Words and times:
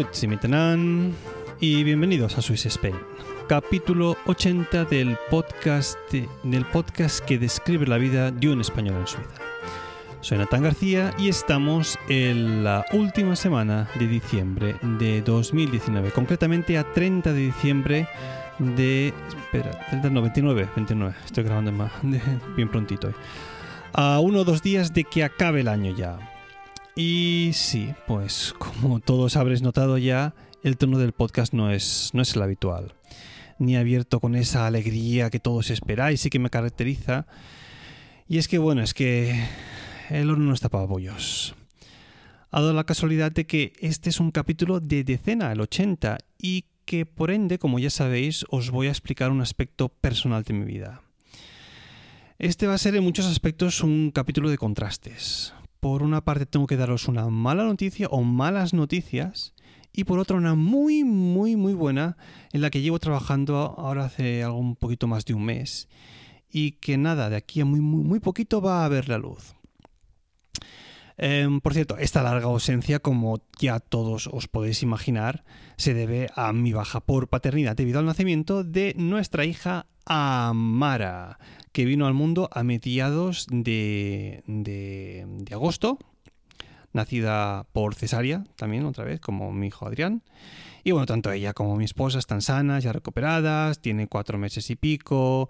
Grüezi 0.00 0.26
miteinander 0.28 1.12
y 1.60 1.84
bienvenidos 1.84 2.38
a 2.38 2.40
Swiss 2.40 2.64
Spain, 2.64 2.94
capítulo 3.48 4.16
80 4.24 4.86
del 4.86 5.18
podcast, 5.30 5.98
del 6.42 6.64
podcast 6.64 7.22
que 7.26 7.38
describe 7.38 7.86
la 7.86 7.98
vida 7.98 8.30
de 8.30 8.48
un 8.48 8.62
español 8.62 8.96
en 8.96 9.06
Suiza. 9.06 9.34
Soy 10.22 10.38
Natán 10.38 10.62
García 10.62 11.12
y 11.18 11.28
estamos 11.28 11.98
en 12.08 12.64
la 12.64 12.86
última 12.94 13.36
semana 13.36 13.90
de 13.98 14.06
diciembre 14.06 14.76
de 14.98 15.20
2019, 15.20 16.12
concretamente 16.12 16.78
a 16.78 16.90
30 16.90 17.34
de 17.34 17.40
diciembre 17.40 18.08
de... 18.58 19.12
Espera, 19.28 19.86
30, 19.90 20.08
no, 20.08 20.22
29, 20.22 20.68
29, 20.76 21.14
estoy 21.26 21.44
grabando 21.44 21.72
más, 21.72 21.92
bien 22.56 22.70
prontito. 22.70 23.08
hoy. 23.08 23.14
A 23.92 24.18
uno 24.20 24.40
o 24.40 24.44
dos 24.44 24.62
días 24.62 24.94
de 24.94 25.04
que 25.04 25.24
acabe 25.24 25.60
el 25.60 25.68
año 25.68 25.94
ya. 25.94 26.39
Y 26.96 27.50
sí, 27.54 27.94
pues 28.06 28.54
como 28.58 29.00
todos 29.00 29.36
habréis 29.36 29.62
notado 29.62 29.98
ya, 29.98 30.34
el 30.62 30.76
tono 30.76 30.98
del 30.98 31.12
podcast 31.12 31.52
no 31.52 31.70
es, 31.70 32.10
no 32.12 32.22
es 32.22 32.34
el 32.34 32.42
habitual. 32.42 32.94
Ni 33.58 33.76
abierto 33.76 34.20
con 34.20 34.34
esa 34.34 34.66
alegría 34.66 35.30
que 35.30 35.40
todos 35.40 35.70
esperáis 35.70 36.24
y 36.26 36.30
que 36.30 36.38
me 36.38 36.50
caracteriza. 36.50 37.26
Y 38.28 38.38
es 38.38 38.48
que 38.48 38.58
bueno, 38.58 38.82
es 38.82 38.94
que 38.94 39.44
el 40.08 40.30
horno 40.30 40.46
no 40.46 40.54
está 40.54 40.68
para 40.68 40.86
bollos. 40.86 41.54
Ha 42.50 42.60
dado 42.60 42.72
la 42.72 42.84
casualidad 42.84 43.30
de 43.30 43.46
que 43.46 43.72
este 43.80 44.10
es 44.10 44.18
un 44.18 44.32
capítulo 44.32 44.80
de 44.80 45.04
decena, 45.04 45.52
el 45.52 45.60
80, 45.60 46.18
y 46.38 46.64
que 46.84 47.06
por 47.06 47.30
ende, 47.30 47.58
como 47.58 47.78
ya 47.78 47.90
sabéis, 47.90 48.44
os 48.50 48.70
voy 48.70 48.88
a 48.88 48.90
explicar 48.90 49.30
un 49.30 49.40
aspecto 49.40 49.88
personal 49.88 50.42
de 50.42 50.54
mi 50.54 50.64
vida. 50.64 51.02
Este 52.38 52.66
va 52.66 52.74
a 52.74 52.78
ser 52.78 52.96
en 52.96 53.04
muchos 53.04 53.26
aspectos 53.26 53.82
un 53.82 54.10
capítulo 54.10 54.50
de 54.50 54.58
contrastes. 54.58 55.52
Por 55.80 56.02
una 56.02 56.22
parte 56.24 56.46
tengo 56.46 56.66
que 56.66 56.76
daros 56.76 57.08
una 57.08 57.28
mala 57.28 57.64
noticia 57.64 58.06
o 58.08 58.22
malas 58.22 58.74
noticias 58.74 59.54
y 59.92 60.04
por 60.04 60.18
otra 60.18 60.36
una 60.36 60.54
muy 60.54 61.04
muy 61.04 61.56
muy 61.56 61.72
buena 61.72 62.16
en 62.52 62.60
la 62.60 62.70
que 62.70 62.82
llevo 62.82 62.98
trabajando 62.98 63.56
ahora 63.56 64.04
hace 64.04 64.44
algo 64.44 64.58
un 64.58 64.76
poquito 64.76 65.06
más 65.06 65.24
de 65.24 65.34
un 65.34 65.44
mes 65.44 65.88
y 66.50 66.72
que 66.72 66.98
nada, 66.98 67.30
de 67.30 67.36
aquí 67.36 67.60
a 67.60 67.64
muy 67.64 67.80
muy, 67.80 68.04
muy 68.04 68.20
poquito 68.20 68.60
va 68.60 68.84
a 68.84 68.88
ver 68.88 69.08
la 69.08 69.18
luz. 69.18 69.54
Em, 71.22 71.60
por 71.60 71.74
cierto, 71.74 71.98
esta 71.98 72.22
larga 72.22 72.46
ausencia, 72.46 72.98
como 72.98 73.42
ya 73.58 73.78
todos 73.78 74.26
os 74.26 74.48
podéis 74.48 74.82
imaginar, 74.82 75.44
se 75.76 75.92
debe 75.92 76.30
a 76.34 76.52
mi 76.54 76.72
baja 76.72 77.00
por 77.00 77.28
paternidad 77.28 77.76
debido 77.76 77.98
al 77.98 78.06
nacimiento 78.06 78.64
de 78.64 78.94
nuestra 78.96 79.44
hija 79.44 79.86
Amara, 80.12 81.38
que 81.70 81.84
vino 81.84 82.08
al 82.08 82.14
mundo 82.14 82.50
a 82.52 82.64
mediados 82.64 83.46
de, 83.48 84.42
de- 84.48 85.24
de 85.28 85.54
agosto, 85.54 85.98
nacida 86.92 87.64
por 87.72 87.94
cesárea 87.94 88.42
también, 88.56 88.84
otra 88.86 89.04
vez, 89.04 89.20
como 89.20 89.52
mi 89.52 89.68
hijo 89.68 89.86
Adrián. 89.86 90.24
Y 90.82 90.90
bueno, 90.90 91.06
tanto 91.06 91.30
ella 91.30 91.52
como 91.52 91.76
mi 91.76 91.84
esposa 91.84 92.18
están 92.18 92.42
sanas, 92.42 92.82
ya 92.82 92.92
recuperadas, 92.92 93.80
tiene 93.80 94.08
cuatro 94.08 94.36
meses 94.36 94.68
y 94.70 94.74
pico, 94.74 95.48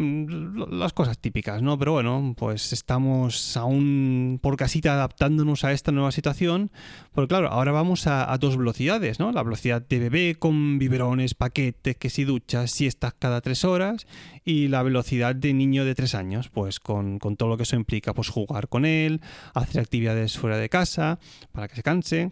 las 0.00 0.92
cosas 0.92 1.18
típicas, 1.18 1.62
¿no? 1.62 1.78
Pero 1.78 1.92
bueno, 1.92 2.34
pues 2.36 2.72
estamos 2.72 3.56
aún 3.56 4.38
por 4.42 4.56
casita 4.56 4.94
adaptándonos 4.94 5.64
a 5.64 5.72
esta 5.72 5.92
nueva 5.92 6.10
situación, 6.10 6.70
porque 7.12 7.28
claro, 7.28 7.48
ahora 7.48 7.72
vamos 7.72 8.06
a, 8.06 8.32
a 8.32 8.38
dos 8.38 8.56
velocidades, 8.56 9.20
¿no? 9.20 9.30
La 9.32 9.42
velocidad 9.42 9.82
de 9.86 9.98
bebé 9.98 10.36
con 10.38 10.78
biberones, 10.78 11.34
paquetes, 11.34 11.96
que 11.96 12.10
si 12.10 12.24
duchas, 12.24 12.70
siestas 12.70 13.14
cada 13.18 13.40
tres 13.40 13.64
horas, 13.64 14.06
y 14.44 14.68
la 14.68 14.82
velocidad 14.82 15.34
de 15.34 15.52
niño 15.52 15.84
de 15.84 15.94
tres 15.94 16.14
años, 16.14 16.48
pues 16.48 16.80
con, 16.80 17.18
con 17.18 17.36
todo 17.36 17.50
lo 17.50 17.56
que 17.56 17.64
eso 17.64 17.76
implica, 17.76 18.14
pues 18.14 18.28
jugar 18.28 18.68
con 18.68 18.84
él, 18.84 19.20
hacer 19.54 19.80
actividades 19.80 20.38
fuera 20.38 20.56
de 20.56 20.68
casa, 20.68 21.18
para 21.52 21.68
que 21.68 21.76
se 21.76 21.82
canse, 21.82 22.30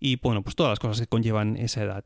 y 0.00 0.16
bueno, 0.16 0.42
pues 0.42 0.56
todas 0.56 0.72
las 0.72 0.78
cosas 0.78 1.00
que 1.00 1.06
conllevan 1.06 1.56
esa 1.56 1.82
edad. 1.82 2.04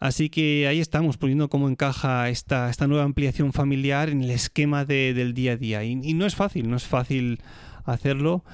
Así 0.00 0.28
que 0.28 0.66
ahí 0.68 0.80
estamos 0.80 1.16
poniendo 1.16 1.48
cómo 1.48 1.68
encaja 1.68 2.28
esta, 2.28 2.68
esta 2.68 2.86
nueva 2.86 3.04
ampliación 3.04 3.52
familiar 3.52 4.08
en 4.10 4.22
el 4.22 4.30
esquema 4.30 4.84
de- 4.84 5.14
del 5.14 5.32
día 5.34 5.52
a 5.52 5.56
día. 5.56 5.84
Y, 5.84 5.94
no 6.14 6.26
es 6.26 6.34
fácil, 6.34 6.68
no 6.68 6.76
es 6.76 6.84
fácil 6.84 7.40
hacerlo. 7.84 8.44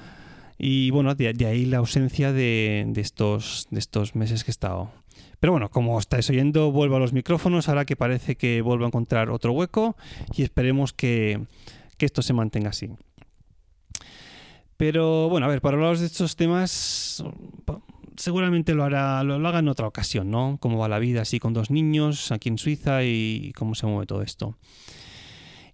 Y 0.57 0.91
bueno, 0.91 1.15
de, 1.15 1.33
de 1.33 1.45
ahí 1.47 1.65
la 1.65 1.77
ausencia 1.77 2.31
de, 2.31 2.85
de 2.87 3.01
estos, 3.01 3.67
de 3.71 3.79
estos 3.79 4.15
meses 4.15 4.43
que 4.43 4.51
he 4.51 4.53
estado. 4.53 4.91
Pero 5.39 5.53
bueno, 5.53 5.69
como 5.69 5.97
estáis 5.99 6.29
oyendo, 6.29 6.71
vuelvo 6.71 6.97
a 6.97 6.99
los 6.99 7.13
micrófonos 7.13 7.67
ahora 7.67 7.83
que 7.85 7.95
parece 7.95 8.35
que 8.35 8.61
vuelvo 8.61 8.85
a 8.85 8.87
encontrar 8.87 9.31
otro 9.31 9.53
hueco 9.53 9.97
y 10.35 10.43
esperemos 10.43 10.93
que, 10.93 11.41
que 11.97 12.05
esto 12.05 12.21
se 12.21 12.33
mantenga 12.33 12.69
así. 12.69 12.89
Pero 14.77 15.29
bueno, 15.29 15.45
a 15.45 15.49
ver, 15.49 15.61
para 15.61 15.77
hablaros 15.77 15.99
de 15.99 16.07
estos 16.07 16.35
temas, 16.35 17.23
seguramente 18.21 18.73
lo 18.73 18.83
hará, 18.83 19.23
lo, 19.23 19.35
haga 19.47 19.59
en 19.59 19.67
otra 19.67 19.87
ocasión, 19.87 20.31
¿no? 20.31 20.57
Cómo 20.61 20.77
va 20.77 20.87
la 20.87 20.99
vida 20.99 21.21
así 21.21 21.39
con 21.39 21.53
dos 21.53 21.71
niños 21.71 22.31
aquí 22.31 22.49
en 22.49 22.57
Suiza 22.57 23.03
y 23.03 23.51
cómo 23.55 23.75
se 23.75 23.87
mueve 23.87 24.05
todo 24.05 24.21
esto. 24.21 24.57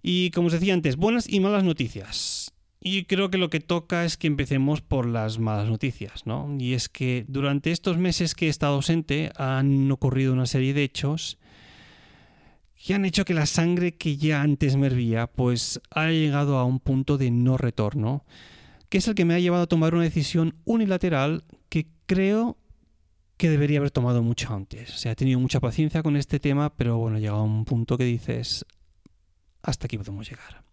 Y 0.02 0.30
como 0.30 0.46
os 0.46 0.52
decía 0.52 0.74
antes, 0.74 0.96
buenas 0.96 1.28
y 1.28 1.40
malas 1.40 1.64
noticias. 1.64 2.52
Y 2.80 3.04
creo 3.04 3.30
que 3.30 3.38
lo 3.38 3.50
que 3.50 3.60
toca 3.60 4.04
es 4.04 4.16
que 4.16 4.28
empecemos 4.28 4.80
por 4.80 5.06
las 5.06 5.38
malas 5.38 5.68
noticias, 5.68 6.26
¿no? 6.26 6.56
Y 6.58 6.74
es 6.74 6.88
que 6.88 7.24
durante 7.28 7.72
estos 7.72 7.98
meses 7.98 8.34
que 8.34 8.46
he 8.46 8.48
estado 8.48 8.76
ausente 8.76 9.30
han 9.36 9.90
ocurrido 9.90 10.32
una 10.32 10.46
serie 10.46 10.74
de 10.74 10.84
hechos 10.84 11.38
que 12.86 12.94
han 12.94 13.04
hecho 13.04 13.24
que 13.24 13.34
la 13.34 13.46
sangre 13.46 13.96
que 13.96 14.16
ya 14.16 14.40
antes 14.40 14.76
me 14.76 14.86
hervía 14.86 15.26
pues 15.26 15.80
haya 15.90 16.12
llegado 16.12 16.58
a 16.58 16.64
un 16.64 16.78
punto 16.78 17.18
de 17.18 17.30
no 17.32 17.58
retorno, 17.58 18.24
que 18.88 18.98
es 18.98 19.08
el 19.08 19.16
que 19.16 19.24
me 19.24 19.34
ha 19.34 19.40
llevado 19.40 19.64
a 19.64 19.66
tomar 19.66 19.94
una 19.94 20.04
decisión 20.04 20.54
unilateral 20.64 21.44
creo 22.08 22.56
que 23.36 23.48
debería 23.48 23.78
haber 23.78 23.92
tomado 23.92 24.22
mucho 24.22 24.52
antes. 24.52 24.92
O 24.92 24.98
sea, 24.98 25.12
he 25.12 25.16
tenido 25.16 25.38
mucha 25.38 25.60
paciencia 25.60 26.02
con 26.02 26.16
este 26.16 26.40
tema, 26.40 26.74
pero 26.74 26.98
bueno, 26.98 27.18
he 27.18 27.20
llegado 27.20 27.38
a 27.38 27.44
un 27.44 27.64
punto 27.64 27.96
que 27.96 28.04
dices, 28.04 28.66
hasta 29.62 29.86
aquí 29.86 29.96
podemos 29.96 30.28
llegar. 30.28 30.64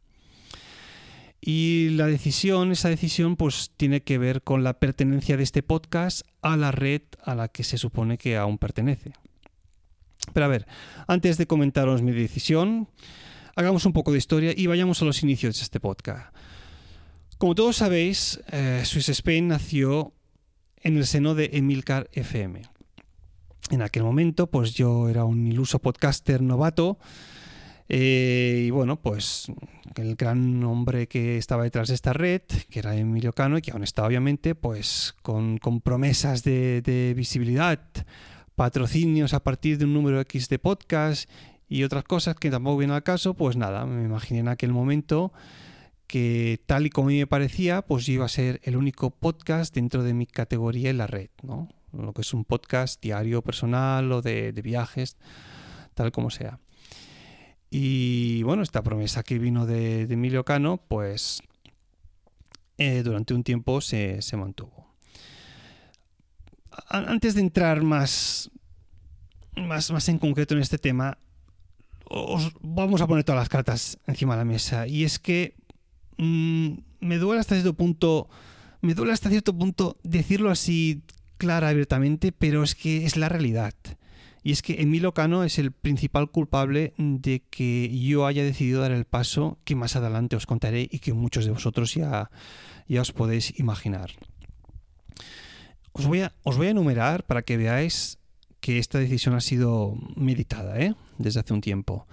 Y 1.39 1.89
la 1.91 2.07
decisión, 2.07 2.71
esa 2.71 2.89
decisión, 2.89 3.35
pues 3.35 3.71
tiene 3.77 4.01
que 4.01 4.17
ver 4.17 4.41
con 4.41 4.63
la 4.63 4.79
pertenencia 4.79 5.37
de 5.37 5.43
este 5.43 5.61
podcast 5.61 6.21
a 6.41 6.57
la 6.57 6.71
red 6.71 7.03
a 7.23 7.35
la 7.35 7.49
que 7.49 7.63
se 7.63 7.77
supone 7.77 8.17
que 8.17 8.35
aún 8.35 8.57
pertenece. 8.57 9.13
Pero 10.33 10.47
a 10.47 10.49
ver, 10.49 10.65
antes 11.05 11.37
de 11.37 11.45
comentaros 11.45 12.01
mi 12.01 12.13
decisión, 12.13 12.89
hagamos 13.55 13.85
un 13.85 13.93
poco 13.93 14.11
de 14.11 14.17
historia 14.17 14.53
y 14.55 14.65
vayamos 14.65 15.03
a 15.03 15.05
los 15.05 15.21
inicios 15.21 15.57
de 15.57 15.63
este 15.63 15.79
podcast. 15.79 16.33
Como 17.37 17.53
todos 17.53 17.75
sabéis, 17.75 18.39
eh, 18.51 18.81
Swiss 18.85 19.09
Spain 19.09 19.49
nació 19.49 20.13
en 20.85 20.97
el 20.97 21.07
seno 21.07 21.33
de 21.33 21.49
Emilcar 21.53 22.09
FM. 22.13 22.61
En 23.71 23.81
aquel 23.81 24.03
momento, 24.03 24.47
pues 24.47 24.75
yo 24.75 25.09
era 25.09 25.25
un 25.25 25.47
iluso 25.47 25.79
podcaster 25.79 26.41
novato. 26.41 26.99
eh, 27.89 28.65
y 28.67 28.69
bueno, 28.69 29.01
pues 29.01 29.47
el 29.95 30.15
gran 30.15 30.63
hombre 30.63 31.07
que 31.07 31.37
estaba 31.37 31.63
detrás 31.63 31.87
de 31.87 31.95
esta 31.95 32.13
red, 32.13 32.41
que 32.69 32.79
era 32.79 32.95
Emilio 32.95 33.33
Cano, 33.33 33.57
y 33.57 33.61
que 33.63 33.71
aún 33.71 33.83
está 33.83 34.05
obviamente, 34.05 34.53
pues 34.53 35.15
con, 35.23 35.59
promesas 35.83 36.43
de, 36.43 36.83
de 36.83 37.15
visibilidad, 37.15 37.79
patrocinios 38.55 39.33
a 39.33 39.43
partir 39.43 39.79
de 39.79 39.85
un 39.85 39.93
número 39.93 40.21
X 40.21 40.49
de 40.49 40.59
podcast 40.59 41.27
y 41.67 41.83
otras 41.83 42.03
cosas 42.03 42.35
que 42.35 42.51
tampoco 42.51 42.77
vienen 42.77 42.95
al 42.95 43.03
caso, 43.03 43.33
pues 43.33 43.57
nada, 43.57 43.87
me 43.87 44.03
imaginé 44.05 44.41
en 44.41 44.49
aquel 44.49 44.71
momento 44.71 45.33
que 46.07 46.61
tal 46.65 46.85
y 46.85 46.89
como 46.89 47.07
a 47.07 47.11
mí 47.11 47.19
me 47.19 47.27
parecía, 47.27 47.81
pues 47.81 48.07
iba 48.09 48.25
a 48.25 48.29
ser 48.29 48.59
el 48.63 48.77
único 48.77 49.11
podcast 49.11 49.73
dentro 49.73 50.03
de 50.03 50.13
mi 50.13 50.25
categoría 50.25 50.89
en 50.89 50.97
la 50.97 51.07
red, 51.07 51.29
¿no? 51.43 51.69
Lo 51.91 52.13
que 52.13 52.21
es 52.21 52.33
un 52.33 52.45
podcast 52.45 53.01
diario 53.01 53.41
personal 53.41 54.11
o 54.11 54.21
de, 54.21 54.51
viajes, 54.51 55.17
tal 55.93 56.11
como 56.11 56.29
sea. 56.29 56.59
Y 57.69 58.43
bueno, 58.43 58.63
esta 58.63 58.83
promesa 58.83 59.23
que 59.23 59.39
vino 59.39 59.65
de, 59.65 60.07
de 60.07 60.13
Emilio 60.13 60.43
Cano, 60.43 60.77
pues 60.87 61.41
eh, 62.77 63.03
durante 63.03 63.33
un 63.33 63.43
tiempo 63.43 63.81
se, 63.81 64.21
se 64.21 64.37
mantuvo. 64.37 64.85
antes 66.89 67.35
de 67.35 67.41
entrar 67.41 67.81
más, 67.83 68.51
más, 69.55 69.91
más 69.91 70.09
en 70.09 70.19
concreto 70.19 70.53
en 70.53 70.61
este 70.61 70.77
tema, 70.77 71.17
os 72.07 72.51
vamos 72.61 73.01
a 73.01 73.07
poner 73.07 73.23
todas 73.23 73.39
las 73.39 73.49
cartas 73.49 73.97
encima 74.07 74.33
de 74.33 74.39
la 74.39 74.45
mesa. 74.45 74.87
Y 74.87 75.05
es 75.05 75.19
que 75.19 75.55
mm, 76.17 76.69
me 77.01 77.17
duele 77.17 77.39
hasta 77.39 77.55
cierto 77.55 77.73
punto, 77.73 78.29
me 78.81 78.93
duele 78.93 79.13
hasta 79.13 79.29
cierto 79.29 79.57
punto 79.57 79.97
decirlo 80.03 80.49
así 80.51 81.03
clara 81.37 81.69
abiertamente, 81.69 82.31
pero 82.31 82.63
es 82.63 82.75
que 82.75 83.05
es 83.05 83.17
la 83.17 83.29
realidad. 83.29 83.73
Y 84.43 84.51
es 84.51 84.61
que 84.61 84.81
Emilio 84.81 85.13
Cano 85.13 85.43
es 85.43 85.57
el 85.57 85.71
principal 85.71 86.29
culpable 86.29 86.93
de 86.97 87.41
que 87.49 87.89
yo 87.99 88.27
haya 88.27 88.43
decidido 88.43 88.81
dar 88.81 88.91
el 88.91 89.05
paso 89.05 89.57
que 89.63 89.75
más 89.75 89.95
adelante 89.95 90.35
os 90.35 90.45
contaré 90.45 90.87
y 90.91 90.99
que 90.99 91.13
muchos 91.13 91.45
de 91.45 91.51
vosotros 91.51 91.95
ya, 91.95 92.29
ya 92.87 93.01
os 93.01 93.11
podéis 93.11 93.59
imaginar. 93.59 94.11
Os 95.93 96.05
voy, 96.05 96.21
a, 96.21 96.33
os 96.43 96.57
voy 96.57 96.67
a 96.67 96.71
enumerar 96.71 97.25
para 97.25 97.41
que 97.41 97.57
veáis 97.57 98.19
que 98.59 98.77
esta 98.77 98.99
decisión 98.99 99.33
ha 99.33 99.41
sido 99.41 99.95
meditada 100.15 100.79
¿eh? 100.79 100.93
desde 101.17 101.39
hace 101.39 101.53
un 101.53 101.61
tiempo. 101.61 102.07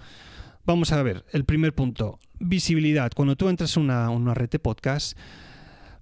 Vamos 0.65 0.93
a 0.93 1.03
ver, 1.03 1.25
el 1.33 1.43
primer 1.43 1.75
punto, 1.75 2.19
visibilidad. 2.39 3.11
Cuando 3.13 3.35
tú 3.35 3.49
entras 3.49 3.75
en 3.75 3.83
una, 3.83 4.09
una 4.09 4.33
red 4.33 4.49
de 4.49 4.59
podcast, 4.59 5.17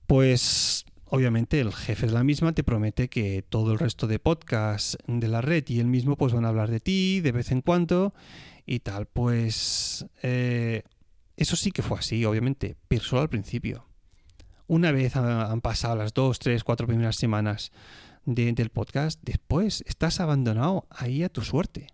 pues 0.05 0.85
obviamente 1.05 1.59
el 1.59 1.73
jefe 1.73 2.05
de 2.05 2.13
la 2.13 2.23
misma 2.23 2.53
te 2.53 2.63
promete 2.63 3.09
que 3.09 3.41
todo 3.41 3.73
el 3.73 3.79
resto 3.79 4.05
de 4.05 4.19
podcasts 4.19 4.99
de 5.07 5.27
la 5.27 5.41
red 5.41 5.63
y 5.67 5.79
él 5.79 5.87
mismo 5.87 6.15
pues 6.15 6.33
van 6.33 6.45
a 6.45 6.49
hablar 6.49 6.69
de 6.69 6.79
ti 6.79 7.21
de 7.21 7.31
vez 7.31 7.51
en 7.51 7.61
cuando 7.61 8.13
y 8.67 8.81
tal. 8.81 9.07
Pues 9.07 10.05
eh, 10.21 10.83
eso 11.37 11.55
sí 11.55 11.71
que 11.71 11.81
fue 11.81 11.97
así, 11.97 12.23
obviamente, 12.23 12.75
pero 12.87 13.03
solo 13.03 13.23
al 13.23 13.29
principio. 13.29 13.87
Una 14.67 14.91
vez 14.91 15.15
han 15.15 15.61
pasado 15.61 15.95
las 15.95 16.13
dos, 16.13 16.37
tres, 16.37 16.63
cuatro 16.63 16.85
primeras 16.85 17.15
semanas 17.15 17.71
del 18.25 18.69
podcast, 18.69 19.19
después 19.23 19.83
estás 19.87 20.19
abandonado 20.19 20.85
ahí 20.91 21.23
a 21.23 21.29
tu 21.29 21.41
suerte. 21.41 21.87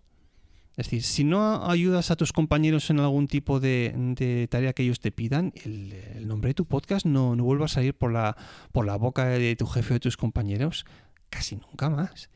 Es 0.78 0.86
decir, 0.86 1.02
si 1.02 1.24
no 1.24 1.68
ayudas 1.68 2.12
a 2.12 2.16
tus 2.16 2.32
compañeros 2.32 2.88
en 2.90 3.00
algún 3.00 3.26
tipo 3.26 3.58
de, 3.58 4.46
tarea 4.48 4.72
que 4.72 4.84
ellos 4.84 5.00
te 5.00 5.10
pidan, 5.10 5.52
el, 5.64 6.28
nombre 6.28 6.50
de 6.50 6.54
tu 6.54 6.66
podcast 6.66 7.04
no, 7.04 7.34
no 7.34 7.42
vuelva 7.42 7.64
a 7.64 7.68
salir 7.68 7.94
por 7.94 8.12
la, 8.12 8.36
por 8.70 8.86
la 8.86 8.94
boca 8.94 9.24
de 9.24 9.56
tu 9.56 9.66
jefe 9.66 9.94
o 9.94 9.96
de 9.96 10.00
tus 10.00 10.16
compañeros 10.16 10.86
casi 11.30 11.56
nunca 11.56 11.90
más. 11.90 12.30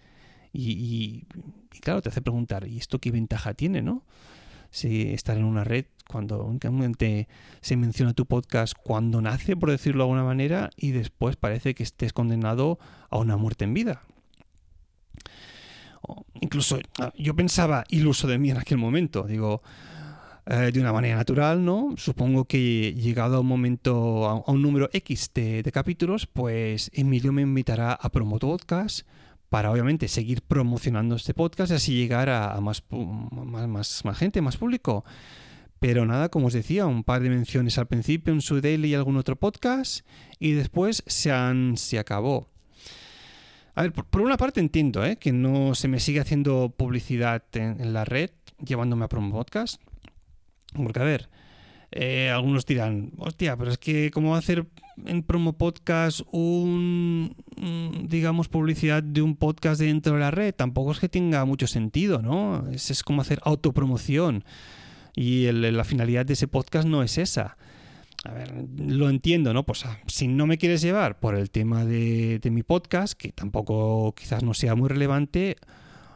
Y, 0.52 1.24
claro, 1.82 2.02
te 2.02 2.08
hace 2.08 2.20
preguntar, 2.20 2.66
¿y 2.66 2.78
esto 2.78 2.98
qué 2.98 3.12
ventaja 3.12 3.54
tiene, 3.54 3.80
no? 3.80 4.04
Si 4.72 5.12
estar 5.12 5.36
en 5.36 5.44
una 5.44 5.62
red 5.62 5.84
cuando 6.08 6.44
únicamente 6.44 7.28
se 7.60 7.76
menciona 7.76 8.12
tu 8.12 8.26
podcast 8.26 8.74
cuando 8.76 9.22
nace, 9.22 9.54
por 9.54 9.70
decirlo 9.70 10.02
de 10.02 10.10
alguna 10.10 10.24
manera, 10.24 10.70
y 10.76 10.90
después 10.90 11.36
parece 11.36 11.76
que 11.76 11.84
estés 11.84 12.12
condenado 12.12 12.80
a 13.08 13.18
una 13.18 13.36
muerte 13.36 13.66
en 13.66 13.74
vida 13.74 14.02
incluso 16.40 16.78
ah, 16.98 17.12
yo 17.16 17.34
pensaba 17.34 17.84
iluso 17.88 18.26
de 18.26 18.38
mí 18.38 18.50
en 18.50 18.58
aquel 18.58 18.78
momento, 18.78 19.24
digo, 19.24 19.62
eh, 20.44 20.72
de 20.72 20.80
una 20.80 20.92
manera 20.92 21.16
natural, 21.16 21.64
¿no? 21.64 21.94
Supongo 21.96 22.46
que 22.46 22.94
llegado 22.94 23.36
a 23.36 23.40
un 23.40 23.46
momento, 23.46 24.28
a, 24.28 24.50
un 24.50 24.60
número 24.60 24.90
X 24.92 25.30
de, 25.34 25.62
capítulos, 25.72 26.26
pues 26.26 26.90
Emilio 26.94 27.32
me 27.32 27.42
invitará 27.42 27.92
a 27.92 28.10
Promo 28.10 28.40
Podcast 28.40 29.06
para 29.48 29.70
obviamente 29.70 30.08
seguir 30.08 30.42
promocionando 30.42 31.14
este 31.14 31.32
podcast 31.32 31.70
y 31.70 31.74
así 31.74 31.94
llegar 31.94 32.28
a, 32.28 32.60
más, 32.60 32.82
más, 32.90 34.04
más, 34.04 34.18
gente, 34.18 34.40
más 34.40 34.56
público. 34.56 35.04
Pero 35.78 36.06
nada, 36.06 36.28
como 36.28 36.48
os 36.48 36.54
decía, 36.54 36.86
un 36.86 37.04
par 37.04 37.22
de 37.22 37.30
menciones 37.30 37.78
al 37.78 37.86
principio 37.86 38.32
en 38.32 38.40
su 38.40 38.60
daily 38.60 38.88
y 38.88 38.94
algún 38.94 39.18
otro 39.18 39.36
podcast 39.36 40.04
y 40.40 40.52
después 40.52 41.04
se, 41.06 41.30
han, 41.30 41.76
se 41.76 42.00
acabó. 42.00 42.51
A 43.74 43.82
ver, 43.82 43.92
por, 43.92 44.20
una 44.20 44.36
parte 44.36 44.60
entiendo 44.60 45.04
¿eh? 45.04 45.16
que 45.16 45.32
no 45.32 45.74
se 45.74 45.88
me 45.88 45.98
sigue 45.98 46.20
haciendo 46.20 46.74
publicidad 46.76 47.42
en, 47.54 47.92
la 47.94 48.04
red 48.04 48.30
llevándome 48.64 49.04
a 49.04 49.08
Promo 49.08 49.32
Podcast. 49.32 49.80
Porque, 50.74 51.00
a 51.00 51.04
ver, 51.04 51.30
eh, 51.90 52.30
algunos 52.30 52.66
dirán, 52.66 53.12
hostia, 53.18 53.56
pero 53.56 53.70
es 53.70 53.78
que 53.78 54.10
¿cómo 54.10 54.36
hacer 54.36 54.66
en 55.06 55.22
Promo 55.22 55.54
Podcast 55.54 56.20
un, 56.32 57.34
digamos, 58.08 58.48
publicidad 58.48 59.02
de 59.02 59.22
un 59.22 59.36
podcast 59.36 59.80
dentro 59.80 60.14
de 60.14 60.20
la 60.20 60.30
red? 60.30 60.54
Tampoco 60.54 60.92
es 60.92 61.00
que 61.00 61.08
tenga 61.08 61.44
mucho 61.46 61.66
sentido, 61.66 62.20
¿no? 62.20 62.68
Es, 62.70 62.90
es 62.90 63.02
como 63.02 63.22
hacer 63.22 63.40
autopromoción. 63.42 64.44
Y 65.14 65.50
la 65.52 65.84
finalidad 65.84 66.24
de 66.24 66.34
ese 66.34 66.48
podcast 66.48 66.86
no 66.86 67.02
es 67.02 67.18
esa 67.18 67.56
a 68.24 68.32
ver, 68.32 68.54
lo 68.78 69.10
entiendo, 69.10 69.52
¿no? 69.52 69.64
Pues 69.64 69.84
si 70.06 70.28
no 70.28 70.46
me 70.46 70.56
quieres 70.56 70.80
llevar 70.80 71.18
por 71.18 71.34
el 71.34 71.50
tema 71.50 71.84
de, 71.84 72.40
mi 72.52 72.62
podcast, 72.62 73.14
que 73.14 73.32
tampoco 73.32 74.14
quizás 74.14 74.44
no 74.44 74.54
sea 74.54 74.76
muy 74.76 74.88
relevante, 74.88 75.56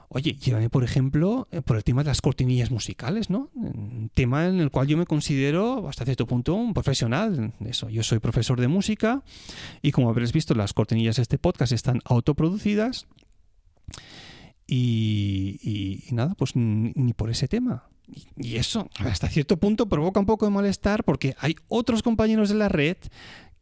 oye, 0.08 0.34
llévame, 0.34 0.70
por 0.70 0.84
ejemplo, 0.84 1.48
eh, 1.50 1.62
por 1.62 1.76
el 1.76 1.82
tema 1.82 2.04
de 2.04 2.08
las 2.08 2.20
cortinillas 2.20 2.70
musicales, 2.70 3.28
¿no? 3.28 3.50
Un 3.54 4.10
tema 4.14 4.46
en 4.46 4.60
el 4.60 4.70
cual 4.70 4.86
yo 4.86 4.96
me 4.96 5.04
considero 5.04 5.88
hasta 5.88 6.04
cierto 6.04 6.26
punto 6.28 6.54
un 6.54 6.74
profesional. 6.74 7.54
Eso, 7.64 7.88
yo 7.88 8.04
soy 8.04 8.20
profesor 8.20 8.60
de 8.60 8.68
música 8.68 9.24
y 9.82 9.90
como 9.90 10.08
habréis 10.08 10.32
visto, 10.32 10.54
las 10.54 10.74
cortinillas 10.74 11.16
de 11.16 11.22
este 11.22 11.38
podcast 11.38 11.72
están 11.72 12.00
autoproducidas. 12.04 13.08
Y, 14.68 15.58
y 16.08 16.14
nada, 16.14 16.34
pues 16.36 16.52
ni 16.54 17.12
por 17.14 17.30
ese 17.30 17.48
tema. 17.48 17.88
Y 18.36 18.56
eso, 18.56 18.88
hasta 18.98 19.28
cierto 19.28 19.56
punto, 19.56 19.88
provoca 19.88 20.20
un 20.20 20.26
poco 20.26 20.46
de 20.46 20.52
malestar 20.52 21.04
porque 21.04 21.34
hay 21.38 21.56
otros 21.68 22.02
compañeros 22.02 22.48
de 22.48 22.54
la 22.54 22.68
red 22.68 22.96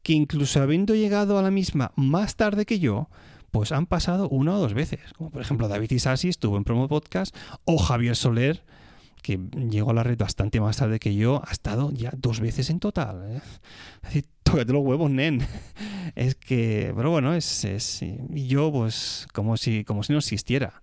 que 0.02 0.12
incluso 0.12 0.60
habiendo 0.62 0.94
llegado 0.94 1.38
a 1.38 1.42
la 1.42 1.50
misma 1.50 1.92
más 1.96 2.36
tarde 2.36 2.66
que 2.66 2.78
yo, 2.78 3.08
pues 3.50 3.72
han 3.72 3.86
pasado 3.86 4.28
una 4.28 4.54
o 4.54 4.58
dos 4.58 4.74
veces. 4.74 5.00
Como 5.16 5.30
por 5.30 5.40
ejemplo 5.40 5.66
David 5.66 5.90
Isasi 5.92 6.28
estuvo 6.28 6.56
en 6.56 6.64
Promo 6.64 6.88
Podcast 6.88 7.34
o 7.64 7.78
Javier 7.78 8.14
Soler, 8.14 8.62
que 9.22 9.40
llegó 9.70 9.92
a 9.92 9.94
la 9.94 10.02
red 10.02 10.18
bastante 10.18 10.60
más 10.60 10.76
tarde 10.76 11.00
que 11.00 11.14
yo, 11.14 11.42
ha 11.46 11.52
estado 11.52 11.90
ya 11.90 12.12
dos 12.14 12.40
veces 12.40 12.68
en 12.68 12.80
total. 12.80 13.24
¿eh? 13.30 13.40
Así, 14.02 14.24
tócate 14.42 14.72
los 14.72 14.84
huevos, 14.84 15.10
nen. 15.10 15.40
Es 16.14 16.34
que, 16.34 16.92
pero 16.94 17.10
bueno, 17.10 17.32
es, 17.34 17.64
es, 17.64 18.00
yo 18.28 18.70
pues 18.70 19.26
como 19.32 19.56
si, 19.56 19.84
como 19.84 20.02
si 20.02 20.12
no 20.12 20.18
existiera. 20.18 20.82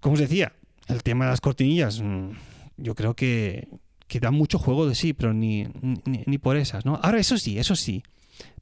Como 0.00 0.14
os 0.14 0.20
decía, 0.20 0.52
el 0.88 1.02
tema 1.02 1.24
de 1.24 1.30
las 1.30 1.40
cortinillas, 1.40 2.00
mm, 2.00 2.30
yo 2.76 2.94
creo 2.94 3.14
que, 3.14 3.68
que 4.06 4.20
da 4.20 4.30
mucho 4.30 4.58
juego 4.58 4.86
de 4.86 4.94
sí, 4.94 5.12
pero 5.12 5.32
ni, 5.32 5.66
ni, 6.04 6.38
por 6.38 6.56
esas, 6.56 6.84
¿no? 6.84 6.98
Ahora, 7.02 7.18
eso 7.18 7.38
sí, 7.38 7.58
eso 7.58 7.76
sí. 7.76 8.02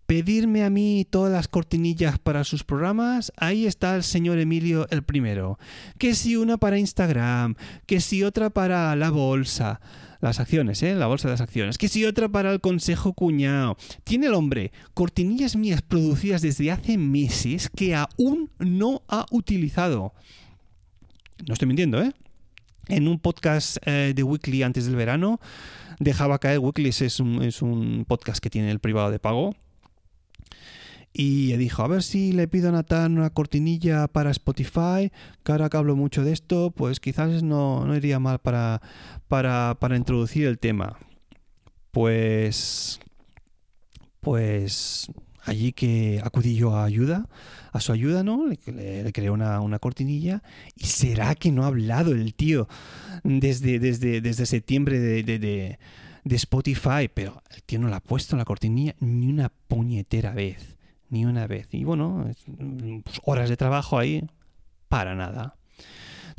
Pedirme 0.06 0.64
a 0.64 0.70
mí 0.70 1.06
todas 1.08 1.32
las 1.32 1.48
cortinillas 1.48 2.18
para 2.18 2.44
sus 2.44 2.64
programas, 2.64 3.32
ahí 3.36 3.66
está 3.66 3.96
el 3.96 4.02
señor 4.02 4.38
Emilio 4.38 4.86
el 4.90 5.02
primero. 5.02 5.58
Que 5.98 6.14
si 6.14 6.36
una 6.36 6.58
para 6.58 6.78
Instagram, 6.78 7.54
que 7.86 8.00
si 8.00 8.22
otra 8.22 8.50
para 8.50 8.94
la 8.96 9.10
bolsa, 9.10 9.80
las 10.20 10.38
acciones, 10.38 10.82
¿eh? 10.82 10.94
La 10.94 11.06
bolsa 11.06 11.28
de 11.28 11.34
las 11.34 11.40
acciones. 11.40 11.78
Que 11.78 11.88
si 11.88 12.04
otra 12.04 12.28
para 12.28 12.52
el 12.52 12.60
consejo 12.60 13.12
cuñado. 13.12 13.76
Tiene 14.04 14.26
el 14.26 14.34
hombre 14.34 14.72
cortinillas 14.94 15.56
mías 15.56 15.82
producidas 15.82 16.42
desde 16.42 16.70
hace 16.70 16.96
meses 16.96 17.68
que 17.68 17.94
aún 17.94 18.50
no 18.58 19.02
ha 19.08 19.26
utilizado. 19.30 20.14
No 21.46 21.54
estoy 21.54 21.66
mintiendo, 21.66 22.02
¿eh? 22.02 22.12
En 22.88 23.08
un 23.08 23.18
podcast 23.18 23.76
eh, 23.86 24.12
de 24.14 24.22
Weekly 24.22 24.62
antes 24.62 24.86
del 24.86 24.96
verano, 24.96 25.40
dejaba 25.98 26.38
caer, 26.38 26.58
Weekly 26.58 26.88
es 26.88 27.20
un, 27.20 27.42
es 27.42 27.62
un 27.62 28.04
podcast 28.06 28.42
que 28.42 28.50
tiene 28.50 28.70
el 28.70 28.80
privado 28.80 29.10
de 29.10 29.18
pago, 29.18 29.54
y 31.14 31.54
dijo, 31.56 31.82
a 31.82 31.88
ver 31.88 32.02
si 32.02 32.32
le 32.32 32.48
pido 32.48 32.70
a 32.70 32.72
Natán 32.72 33.18
una 33.18 33.30
cortinilla 33.30 34.08
para 34.08 34.30
Spotify, 34.30 35.12
que 35.44 35.52
ahora 35.52 35.68
que 35.68 35.76
hablo 35.76 35.94
mucho 35.94 36.24
de 36.24 36.32
esto, 36.32 36.70
pues 36.70 37.00
quizás 37.00 37.42
no, 37.42 37.84
no 37.84 37.94
iría 37.94 38.18
mal 38.18 38.38
para, 38.38 38.80
para, 39.28 39.76
para, 39.78 39.96
introducir 39.96 40.46
el 40.46 40.58
tema. 40.58 40.98
Pues... 41.90 42.98
Pues 44.20 45.10
allí 45.44 45.72
que 45.72 46.20
acudí 46.22 46.54
yo 46.54 46.74
a 46.74 46.84
ayuda, 46.84 47.28
a 47.72 47.80
su 47.80 47.92
ayuda, 47.92 48.22
¿no? 48.22 48.46
Le, 48.46 49.02
le, 49.02 49.12
creé 49.12 49.30
una, 49.30 49.78
cortinilla. 49.78 50.42
¿Y 50.76 50.86
será 50.86 51.34
que 51.34 51.52
no 51.52 51.64
ha 51.64 51.68
hablado 51.68 52.12
el 52.12 52.34
tío 52.34 52.68
desde, 53.24 53.78
desde, 53.78 54.20
desde 54.20 54.46
septiembre 54.46 54.98
de, 54.98 55.22
de, 55.22 56.36
Spotify? 56.36 57.08
Pero 57.12 57.42
el 57.50 57.62
tío 57.62 57.78
no 57.78 57.88
la 57.88 57.96
ha 57.96 58.00
puesto 58.00 58.34
en 58.34 58.38
la 58.38 58.44
cortinilla 58.44 58.94
ni 59.00 59.28
una 59.28 59.50
puñetera 59.68 60.32
vez. 60.32 60.76
Ni 61.08 61.26
una 61.26 61.46
vez. 61.46 61.68
Y 61.72 61.84
bueno, 61.84 62.30
pues, 63.04 63.20
horas 63.24 63.48
de 63.50 63.56
trabajo 63.56 63.98
ahí, 63.98 64.26
para 64.88 65.14
nada. 65.14 65.56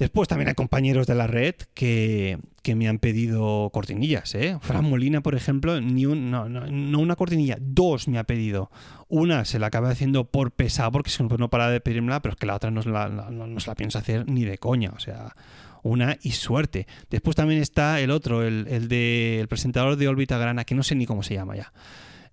Después 0.03 0.27
también 0.27 0.49
hay 0.49 0.53
compañeros 0.53 1.07
de 1.07 1.15
la 1.15 1.27
red 1.27 1.55
que, 1.73 2.37
me 2.75 2.89
han 2.89 2.99
pedido 2.99 3.69
cortinillas. 3.71 4.35
¿eh? 4.35 4.57
Fran 4.59 4.83
Molina, 4.83 5.21
por 5.21 5.33
ejemplo, 5.33 5.79
ni 5.79 6.05
un, 6.05 6.29
no, 6.29 6.49
no, 6.49 6.99
una 6.99 7.15
cortinilla, 7.15 7.55
dos 7.61 8.09
me 8.09 8.19
ha 8.19 8.25
pedido. 8.25 8.69
Una 9.07 9.45
se 9.45 9.59
la 9.59 9.67
acaba 9.67 9.89
haciendo 9.89 10.25
por 10.25 10.51
pesado 10.51 10.91
porque 10.91 11.09
no 11.39 11.49
para 11.49 11.69
de 11.69 11.79
pedírmela, 11.79 12.21
pero 12.21 12.33
es 12.33 12.37
que 12.37 12.45
la 12.45 12.55
otra 12.55 12.69
no 12.69 12.81
se 12.81 12.89
la, 12.89 13.07
no, 13.07 13.57
se 13.61 13.69
la 13.69 13.75
piensa 13.75 13.99
hacer 13.99 14.29
ni 14.29 14.43
de 14.43 14.57
coña. 14.57 14.91
O 14.93 14.99
sea, 14.99 15.37
una 15.83 16.17
y 16.21 16.31
suerte. 16.31 16.85
Después 17.09 17.37
también 17.37 17.61
está 17.61 18.01
el 18.01 18.11
otro, 18.11 18.43
el, 18.43 18.67
el 18.67 18.89
de 18.89 19.45
presentador 19.47 19.95
de 19.95 20.09
órbita 20.09 20.37
grana, 20.37 20.65
que 20.65 20.75
no 20.75 20.83
sé 20.83 20.95
ni 20.95 21.05
cómo 21.05 21.23
se 21.23 21.35
llama 21.35 21.55
ya. 21.55 21.71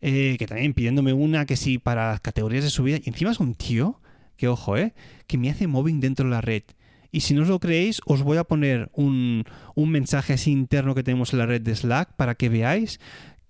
Eh, 0.00 0.34
que 0.40 0.48
también 0.48 0.74
pidiéndome 0.74 1.12
una 1.12 1.46
que 1.46 1.56
sí 1.56 1.78
para 1.78 2.10
las 2.10 2.20
categorías 2.20 2.64
de 2.64 2.70
su 2.70 2.82
vida. 2.82 2.98
Y 3.00 3.08
encima 3.10 3.30
es 3.30 3.38
un 3.38 3.54
tío 3.54 4.00
que 4.36 4.48
ojo, 4.48 4.76
¿eh? 4.76 4.92
Que 5.28 5.38
me 5.38 5.50
hace 5.50 5.68
mobbing 5.68 6.00
dentro 6.00 6.24
de 6.24 6.32
la 6.32 6.40
red. 6.40 6.64
Y 7.12 7.20
si 7.20 7.34
no 7.34 7.42
os 7.42 7.48
lo 7.48 7.58
creéis, 7.58 8.00
os 8.06 8.22
voy 8.22 8.38
a 8.38 8.44
poner 8.44 8.90
un, 8.92 9.44
un 9.74 9.90
mensaje 9.90 10.34
así 10.34 10.52
interno 10.52 10.94
que 10.94 11.02
tenemos 11.02 11.32
en 11.32 11.40
la 11.40 11.46
red 11.46 11.60
de 11.60 11.74
Slack 11.74 12.14
para 12.14 12.34
que 12.34 12.48
veáis 12.48 13.00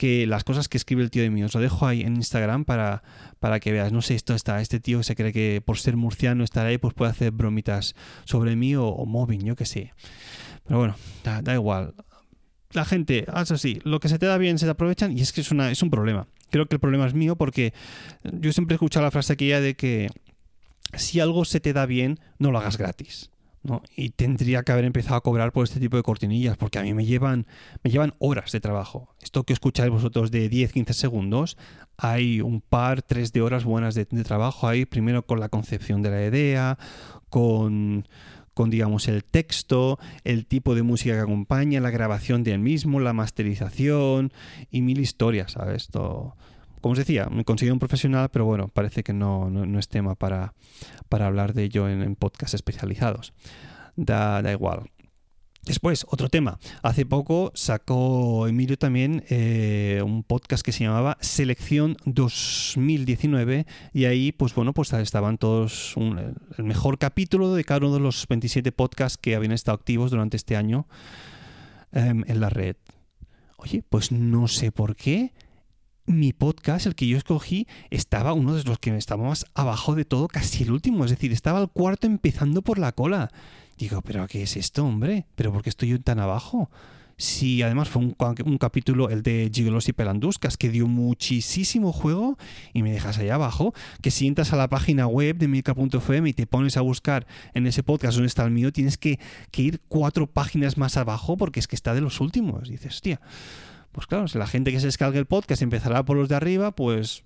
que 0.01 0.27
las 0.27 0.45
cosas 0.45 0.69
que 0.69 0.79
escribe 0.79 1.03
el 1.03 1.11
tío 1.11 1.23
de 1.23 1.29
mí, 1.29 1.45
os 1.45 1.53
lo 1.53 1.61
dejo 1.61 1.87
ahí 1.87 2.01
en 2.01 2.17
Instagram 2.17 2.65
para, 2.65 3.03
para 3.39 3.61
que 3.61 3.71
veas. 3.71 3.93
No 3.93 4.01
sé, 4.01 4.15
esto 4.15 4.35
está, 4.35 4.63
este 4.63 4.81
tío 4.81 5.03
se 5.03 5.15
cree 5.15 5.31
que 5.31 5.63
por 5.63 5.77
ser 5.77 5.99
murciano 5.99 6.43
estar 6.43 6.65
ahí, 6.65 6.79
pues 6.79 6.95
puede 6.95 7.11
hacer 7.11 7.33
bromitas 7.33 7.95
sobre 8.25 8.57
mí 8.57 8.75
o, 8.77 8.87
o 8.87 9.05
mobbing, 9.05 9.45
yo 9.45 9.57
qué 9.57 9.67
sé. 9.67 9.93
Pero 10.67 10.79
bueno, 10.79 10.97
da, 11.23 11.43
da 11.43 11.53
igual. 11.53 11.95
La 12.73 12.87
gente 12.87 13.27
hace 13.31 13.53
así, 13.53 13.79
lo 13.85 14.01
que 14.01 14.09
se 14.09 14.19
te 14.19 14.25
da 14.25 14.39
bien 14.39 14.59
se 14.59 14.65
te 14.65 14.71
aprovechan 14.71 15.17
y 15.19 15.21
es 15.21 15.33
que 15.33 15.43
es, 15.43 15.51
una, 15.51 15.71
es 15.71 15.83
un 15.83 15.91
problema. 15.91 16.29
Creo 16.51 16.67
que 16.67 16.77
el 16.77 16.81
problema 16.81 17.07
es 17.07 17.13
mío 17.13 17.37
porque 17.37 17.75
yo 18.25 18.53
siempre 18.53 18.75
he 18.75 18.77
escuchado 18.77 19.05
la 19.05 19.11
frase 19.11 19.35
aquella 19.35 19.61
de 19.61 19.75
que 19.75 20.09
si 20.95 21.21
algo 21.21 21.45
se 21.45 21.61
te 21.61 21.73
da 21.73 21.85
bien, 21.85 22.21
no 22.39 22.53
lo 22.53 22.59
hagas 22.59 22.79
gratis. 22.79 23.30
¿No? 23.63 23.83
Y 23.95 24.11
tendría 24.11 24.63
que 24.63 24.73
haber 24.73 24.85
empezado 24.85 25.17
a 25.17 25.23
cobrar 25.23 25.53
por 25.53 25.65
este 25.65 25.81
tipo 25.81 25.97
de 25.97 26.03
cortinillas, 26.03 26.57
porque 26.57 26.79
a 26.79 26.83
mí 26.83 26.95
me 26.95 27.05
llevan, 27.05 27.47
me 27.83 27.91
llevan 27.91 28.15
horas 28.19 28.53
de 28.53 28.61
trabajo. 28.61 29.15
Esto 29.21 29.45
que 29.45 29.53
escucháis 29.53 29.91
vosotros 29.91 30.31
de 30.31 30.51
10-15 30.51 30.93
segundos, 30.93 31.57
hay 31.97 32.41
un 32.41 32.61
par, 32.61 33.03
tres 33.03 33.33
de 33.33 33.43
horas 33.43 33.65
buenas 33.65 33.95
de, 33.95 34.07
trabajo 34.07 34.69
ahí, 34.69 34.87
primero 34.87 35.27
con 35.27 35.41
la 35.41 35.49
concepción 35.49 36.03
de 36.03 36.11
la 36.11 36.25
idea, 36.25 36.79
con 37.29 38.09
con 38.53 38.69
digamos 38.69 39.09
el 39.09 39.25
texto, 39.25 39.99
el 40.25 40.45
tipo 40.45 40.75
de 40.75 40.83
música 40.83 41.15
que 41.15 41.21
acompaña, 41.21 41.81
la 41.81 41.91
grabación 41.91 42.43
del 42.43 42.59
mismo, 42.59 43.01
la 43.01 43.15
masterización 43.15 44.33
y 44.71 44.83
mil 44.83 44.99
historias, 44.99 45.53
¿sabes? 45.53 45.89
Todo, 45.89 46.37
como 46.81 46.93
os 46.93 46.99
decía, 46.99 47.29
me 47.31 47.45
considero 47.45 47.75
un 47.75 47.79
profesional, 47.79 48.31
pero 48.31 48.45
bueno, 48.45 48.69
parece 48.69 49.03
que 49.03 49.13
no, 49.13 49.51
no, 49.51 49.79
es 49.79 49.89
tema 49.89 50.15
para, 50.15 50.55
para, 51.09 51.27
hablar 51.27 51.53
de 51.53 51.65
ello 51.65 51.89
en, 51.89 52.17
podcasts 52.17 52.55
especializados. 52.55 53.33
Da, 53.97 54.41
da, 54.43 54.53
igual. 54.53 54.91
Después, 55.63 56.07
otro 56.09 56.31
tema. 56.31 56.59
Hace 56.83 57.05
poco 57.05 57.53
sacó 57.55 58.47
Emilio 58.49 58.79
también 58.79 59.25
eh, 59.29 60.01
un 60.03 60.23
podcast 60.23 60.65
que 60.65 60.73
se 60.73 60.85
llamaba 60.85 61.19
Selección 61.21 61.97
2019 62.07 63.67
y 63.93 64.07
ahí, 64.07 64.33
pues 64.33 64.55
bueno, 64.55 64.73
pues 64.73 64.91
estaban 64.95 65.37
todos 65.37 65.95
el 66.57 66.65
mejor 66.65 66.99
capítulo 66.99 67.55
de 67.55 67.65
cada 67.65 67.81
uno 67.81 67.95
de 67.95 68.01
los 68.01 68.27
27 68.27 68.73
podcasts 68.73 69.19
que 69.19 69.35
habían 69.35 69.53
estado 69.53 69.77
activos 69.77 70.11
durante 70.11 70.39
este 70.39 70.57
año 70.57 70.89
eh, 71.93 72.15
en 72.27 72.41
la 72.41 72.49
red. 72.49 72.77
Oye, 73.59 73.85
pues 73.87 74.13
no 74.13 74.49
sé 74.49 74.73
por 74.73 74.97
qué 74.97 75.35
mi 76.11 76.33
podcast, 76.33 76.87
el 76.87 76.95
que 76.95 77.07
yo 77.07 77.17
escogí, 77.17 77.67
estaba 77.91 78.33
uno 78.33 78.55
de 78.55 78.65
los 78.65 78.79
que 78.79 78.97
estaba 78.97 79.25
más 79.25 79.47
abajo 79.55 79.95
de 79.95 80.05
todo, 80.05 80.29
casi 80.29 80.65
el 80.65 80.73
último. 80.73 81.05
Es 81.05 81.11
decir, 81.11 81.33
estaba 81.33 81.61
el 81.61 81.69
cuarto 81.69 82.07
empezando 82.07 82.63
por 82.63 82.79
la 82.79 82.93
cola. 82.93 83.31
Digo, 83.79 84.03
¿pero 84.03 84.27
qué 84.27 84.43
es 84.43 84.57
esto, 84.57 84.85
hombre? 84.85 85.27
¿Pero 85.37 85.53
por 85.53 85.63
qué 85.63 85.71
estoy 85.71 85.89
yo 85.89 86.01
tan 86.01 86.21
abajo? 86.21 86.71
Sí, 87.21 87.61
además 87.61 87.91
fue 87.91 88.01
un, 88.01 88.59
capítulo, 88.59 89.11
el 89.11 89.23
de 89.23 89.51
Gigolos 89.53 89.87
y 89.91 89.93
Pelanduscas, 89.93 90.57
que 90.57 90.71
dio 90.71 90.87
muchísimo 90.87 91.93
juego 91.93 92.39
y 92.73 92.83
me 92.83 92.93
dejas 92.93 93.19
ahí 93.19 93.29
abajo. 93.29 93.75
Que 94.01 94.11
si 94.11 94.27
entras 94.27 94.55
a 94.55 94.57
la 94.57 94.69
página 94.69 95.07
web 95.07 95.37
de 95.37 95.47
milka.fm 95.47 96.31
y 96.31 96.33
te 96.33 96.47
pones 96.47 96.79
a 96.79 96.81
buscar 96.81 97.27
en 97.53 97.67
ese 97.67 97.83
podcast 97.83 98.15
donde 98.15 98.29
está 98.29 98.43
el 98.45 98.53
mío, 98.53 98.73
tienes 98.73 98.97
que, 98.97 99.19
ir 99.55 99.83
cuatro 99.89 100.29
páginas 100.29 100.79
más 100.79 100.97
abajo 100.97 101.37
porque 101.37 101.61
es 101.61 101.69
que 101.69 101.77
está 101.77 101.93
de 101.93 102.01
los 102.01 102.23
últimos. 102.23 102.71
Dices, 102.71 102.95
hostia, 102.95 103.21
pues 103.93 104.07
claro, 104.07 104.29
si 104.29 104.39
la 104.39 104.47
gente 104.47 104.73
que 104.73 104.81
se 104.81 104.87
descargue 104.87 105.19
el 105.19 105.27
podcast 105.27 105.63
empezará 105.63 106.05
por 106.05 106.17
los 106.17 106.29
de 106.29 106.37
arriba, 106.37 106.71
pues 106.73 107.25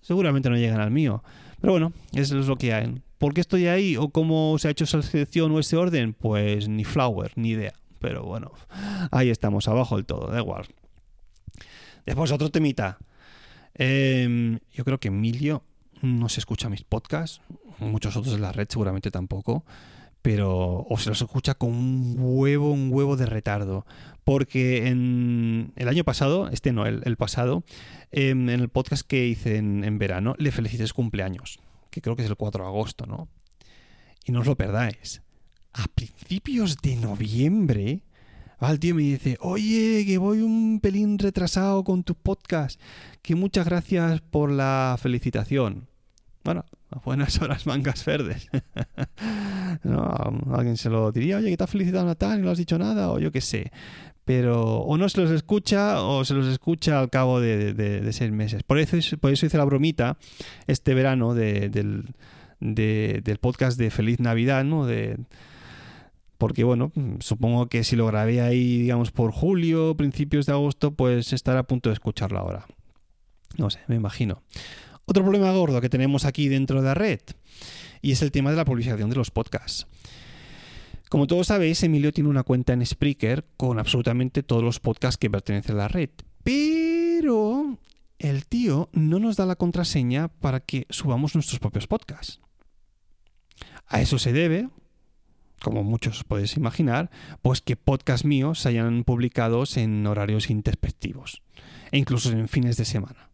seguramente 0.00 0.48
no 0.50 0.56
llegan 0.56 0.80
al 0.80 0.90
mío. 0.90 1.22
Pero 1.60 1.72
bueno, 1.72 1.92
eso 2.12 2.38
es 2.38 2.46
lo 2.46 2.56
que 2.56 2.72
hay. 2.72 3.02
¿Por 3.18 3.34
qué 3.34 3.40
estoy 3.40 3.66
ahí 3.66 3.96
o 3.96 4.10
cómo 4.10 4.56
se 4.58 4.68
ha 4.68 4.70
hecho 4.70 4.84
esa 4.84 5.02
selección 5.02 5.50
o 5.52 5.58
ese 5.58 5.76
orden? 5.76 6.14
Pues 6.14 6.68
ni 6.68 6.84
flower, 6.84 7.32
ni 7.34 7.50
idea. 7.50 7.74
Pero 7.98 8.22
bueno, 8.22 8.52
ahí 9.10 9.30
estamos, 9.30 9.66
abajo 9.66 9.96
del 9.96 10.06
todo, 10.06 10.30
da 10.30 10.38
igual. 10.38 10.66
Después 12.06 12.30
otro 12.30 12.50
temita. 12.50 12.98
Eh, 13.74 14.58
yo 14.72 14.84
creo 14.84 14.98
que 14.98 15.08
Emilio 15.08 15.62
no 16.00 16.28
se 16.28 16.40
escucha 16.40 16.68
mis 16.68 16.84
podcasts, 16.84 17.40
muchos 17.78 18.16
otros 18.16 18.34
de 18.34 18.40
la 18.40 18.52
red 18.52 18.66
seguramente 18.68 19.10
tampoco, 19.10 19.64
pero 20.28 20.84
o 20.86 20.98
se 20.98 21.08
los 21.08 21.22
escucha 21.22 21.54
con 21.54 21.70
un 21.70 22.16
huevo, 22.18 22.70
un 22.70 22.92
huevo 22.92 23.16
de 23.16 23.24
retardo. 23.24 23.86
Porque 24.24 24.88
en 24.88 25.72
el 25.74 25.88
año 25.88 26.04
pasado, 26.04 26.50
este 26.50 26.70
no, 26.70 26.84
el, 26.84 27.16
pasado, 27.16 27.64
eh, 28.12 28.28
en 28.28 28.50
el 28.50 28.68
podcast 28.68 29.06
que 29.06 29.26
hice 29.26 29.56
en, 29.56 29.98
verano, 29.98 30.34
le 30.36 30.52
felicité 30.52 30.86
su 30.86 30.94
cumpleaños 30.94 31.60
que 31.90 32.02
creo 32.02 32.14
que 32.14 32.24
es 32.24 32.28
el 32.28 32.36
4 32.36 32.62
de 32.62 32.68
agosto, 32.68 33.06
¿no? 33.06 33.30
Y 34.26 34.32
no 34.32 34.40
os 34.40 34.46
lo 34.46 34.54
perdáis. 34.54 35.22
A 35.72 35.86
principios 35.94 36.76
de 36.82 36.96
noviembre, 36.96 38.02
el 38.60 38.80
tío 38.80 38.94
me 38.94 39.04
dice, 39.04 39.38
oye, 39.40 40.04
que 40.04 40.18
voy 40.18 40.40
un 40.40 40.80
pelín 40.80 41.18
retrasado 41.18 41.84
con 41.84 42.04
tu 42.04 42.14
podcast, 42.14 42.78
que 43.22 43.34
muchas 43.34 43.64
gracias 43.64 44.20
por 44.20 44.52
la 44.52 44.98
felicitación. 45.00 45.88
Bueno, 46.44 46.66
buenas 47.04 47.40
horas 47.40 47.66
mangas 47.66 48.04
verdes. 48.04 48.48
¿No? 49.84 50.10
Alguien 50.52 50.76
se 50.76 50.90
lo 50.90 51.12
diría, 51.12 51.38
oye, 51.38 51.50
que 51.50 51.56
te 51.56 51.64
has 51.64 51.70
felicitado 51.70 52.04
Natal 52.04 52.38
y 52.38 52.42
no 52.42 52.50
has 52.50 52.58
dicho 52.58 52.78
nada, 52.78 53.10
o 53.10 53.18
yo 53.18 53.30
qué 53.30 53.40
sé. 53.40 53.70
Pero 54.24 54.80
o 54.80 54.98
no 54.98 55.08
se 55.08 55.20
los 55.20 55.30
escucha 55.30 56.02
o 56.02 56.24
se 56.24 56.34
los 56.34 56.46
escucha 56.46 57.00
al 57.00 57.08
cabo 57.08 57.40
de, 57.40 57.72
de, 57.72 58.12
seis 58.12 58.30
meses. 58.30 58.62
Por 58.62 58.78
eso, 58.78 58.96
por 59.18 59.32
eso 59.32 59.46
hice 59.46 59.56
la 59.56 59.64
bromita 59.64 60.18
este 60.66 60.92
verano 60.92 61.34
de, 61.34 61.70
del, 61.70 62.04
del 62.60 63.38
podcast 63.38 63.78
de 63.78 63.90
Feliz 63.90 64.20
Navidad, 64.20 64.64
¿no? 64.64 64.84
De, 64.84 65.16
porque 66.38 66.62
bueno, 66.62 66.92
supongo 67.18 67.68
que 67.68 67.84
si 67.84 67.96
lo 67.96 68.06
grabé 68.06 68.40
ahí, 68.40 68.78
digamos, 68.78 69.10
por 69.10 69.32
julio, 69.32 69.96
principios 69.96 70.46
de 70.46 70.52
agosto, 70.52 70.92
pues 70.92 71.32
estará 71.32 71.60
a 71.60 71.64
punto 71.64 71.88
de 71.90 71.94
escucharlo 71.94 72.38
ahora. 72.38 72.66
No 73.56 73.70
sé, 73.70 73.80
me 73.88 73.96
imagino. 73.96 74.42
Otro 75.08 75.22
problema 75.22 75.50
gordo 75.52 75.80
que 75.80 75.88
tenemos 75.88 76.26
aquí 76.26 76.48
dentro 76.48 76.82
de 76.82 76.86
la 76.86 76.92
red 76.92 77.20
y 78.02 78.12
es 78.12 78.20
el 78.20 78.30
tema 78.30 78.50
de 78.50 78.58
la 78.58 78.66
publicación 78.66 79.08
de 79.08 79.16
los 79.16 79.30
podcasts. 79.30 79.86
Como 81.08 81.26
todos 81.26 81.46
sabéis, 81.46 81.82
Emilio 81.82 82.12
tiene 82.12 82.28
una 82.28 82.42
cuenta 82.42 82.74
en 82.74 82.84
Spreaker 82.84 83.46
con 83.56 83.78
absolutamente 83.78 84.42
todos 84.42 84.62
los 84.62 84.80
podcasts 84.80 85.16
que 85.16 85.30
pertenecen 85.30 85.76
a 85.76 85.78
la 85.78 85.88
red. 85.88 86.10
Pero 86.44 87.78
el 88.18 88.44
tío 88.44 88.90
no 88.92 89.18
nos 89.18 89.36
da 89.36 89.46
la 89.46 89.56
contraseña 89.56 90.28
para 90.28 90.60
que 90.60 90.86
subamos 90.90 91.34
nuestros 91.34 91.58
propios 91.58 91.86
podcasts. 91.86 92.40
A 93.86 94.02
eso 94.02 94.18
se 94.18 94.34
debe, 94.34 94.68
como 95.62 95.84
muchos 95.84 96.22
podéis 96.22 96.54
imaginar, 96.58 97.10
pues 97.40 97.62
que 97.62 97.76
podcasts 97.76 98.26
míos 98.26 98.60
se 98.60 98.68
hayan 98.68 99.04
publicados 99.04 99.78
en 99.78 100.06
horarios 100.06 100.50
introspectivos 100.50 101.40
e 101.92 101.96
incluso 101.96 102.30
en 102.30 102.46
fines 102.46 102.76
de 102.76 102.84
semana 102.84 103.27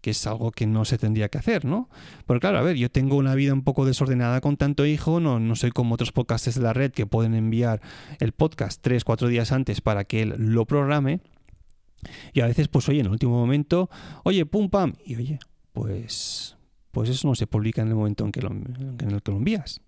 que 0.00 0.10
es 0.10 0.26
algo 0.26 0.50
que 0.50 0.66
no 0.66 0.84
se 0.84 0.98
tendría 0.98 1.28
que 1.28 1.38
hacer, 1.38 1.64
¿no? 1.64 1.88
Porque 2.26 2.40
claro, 2.40 2.58
a 2.58 2.62
ver, 2.62 2.76
yo 2.76 2.90
tengo 2.90 3.16
una 3.16 3.34
vida 3.34 3.52
un 3.52 3.62
poco 3.62 3.84
desordenada 3.84 4.40
con 4.40 4.56
tanto 4.56 4.86
hijo, 4.86 5.20
no, 5.20 5.40
no 5.40 5.56
soy 5.56 5.70
como 5.70 5.94
otros 5.94 6.12
podcasters 6.12 6.56
de 6.56 6.62
la 6.62 6.72
red 6.72 6.92
que 6.92 7.06
pueden 7.06 7.34
enviar 7.34 7.80
el 8.18 8.32
podcast 8.32 8.80
tres, 8.80 9.04
cuatro 9.04 9.28
días 9.28 9.52
antes 9.52 9.80
para 9.80 10.04
que 10.04 10.22
él 10.22 10.34
lo 10.38 10.64
programe. 10.66 11.20
Y 12.32 12.40
a 12.40 12.46
veces, 12.46 12.68
pues 12.68 12.88
oye, 12.88 13.00
en 13.00 13.06
el 13.06 13.12
último 13.12 13.38
momento, 13.38 13.90
oye, 14.24 14.46
pum, 14.46 14.70
pam, 14.70 14.94
y 15.04 15.16
oye, 15.16 15.38
pues, 15.72 16.56
pues 16.90 17.10
eso 17.10 17.28
no 17.28 17.34
se 17.34 17.46
publica 17.46 17.82
en 17.82 17.88
el 17.88 17.94
momento 17.94 18.24
en, 18.24 18.32
que 18.32 18.40
en 18.40 19.10
el 19.10 19.22
que 19.22 19.30
lo 19.30 19.36
envías. 19.36 19.80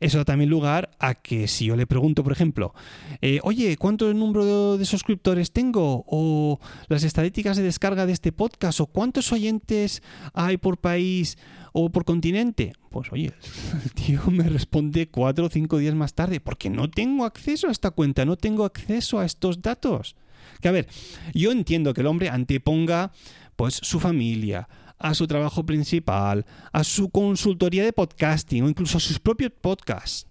Eso 0.00 0.18
da 0.18 0.24
también 0.24 0.50
lugar 0.50 0.90
a 0.98 1.14
que 1.14 1.48
si 1.48 1.66
yo 1.66 1.76
le 1.76 1.86
pregunto, 1.86 2.22
por 2.22 2.32
ejemplo, 2.32 2.74
eh, 3.20 3.40
oye, 3.42 3.76
¿cuánto 3.76 4.12
número 4.12 4.76
de, 4.78 4.84
suscriptores 4.84 5.52
tengo? 5.52 6.04
O 6.06 6.60
las 6.88 7.02
estadísticas 7.02 7.56
de 7.56 7.62
descarga 7.62 8.06
de 8.06 8.12
este 8.12 8.32
podcast, 8.32 8.80
o 8.80 8.86
cuántos 8.86 9.32
oyentes 9.32 10.02
hay 10.34 10.56
por 10.56 10.78
país 10.78 11.38
o 11.72 11.90
por 11.90 12.04
continente. 12.04 12.72
Pues 12.90 13.12
oye, 13.12 13.32
el 13.84 13.92
tío 13.92 14.20
me 14.28 14.48
responde 14.48 15.08
cuatro 15.08 15.46
o 15.46 15.50
cinco 15.50 15.78
días 15.78 15.94
más 15.94 16.14
tarde, 16.14 16.40
porque 16.40 16.70
no 16.70 16.90
tengo 16.90 17.24
acceso 17.24 17.68
a 17.68 17.72
esta 17.72 17.90
cuenta, 17.90 18.24
no 18.24 18.36
tengo 18.36 18.64
acceso 18.64 19.18
a 19.18 19.24
estos 19.24 19.62
datos. 19.62 20.16
Que 20.60 20.68
a 20.68 20.72
ver, 20.72 20.88
yo 21.34 21.52
entiendo 21.52 21.92
que 21.92 22.00
el 22.00 22.06
hombre 22.06 22.28
anteponga 22.28 23.12
pues 23.56 23.80
su 23.82 24.00
familia, 24.00 24.68
a 24.98 25.14
su 25.14 25.26
trabajo 25.26 25.64
principal, 25.66 26.46
a 26.72 26.84
su 26.84 27.10
consultoría 27.10 27.84
de 27.84 27.92
podcasting 27.92 28.64
o 28.64 28.68
incluso 28.68 28.98
a 28.98 29.00
sus 29.00 29.18
propios 29.18 29.52
podcasts. 29.60 30.26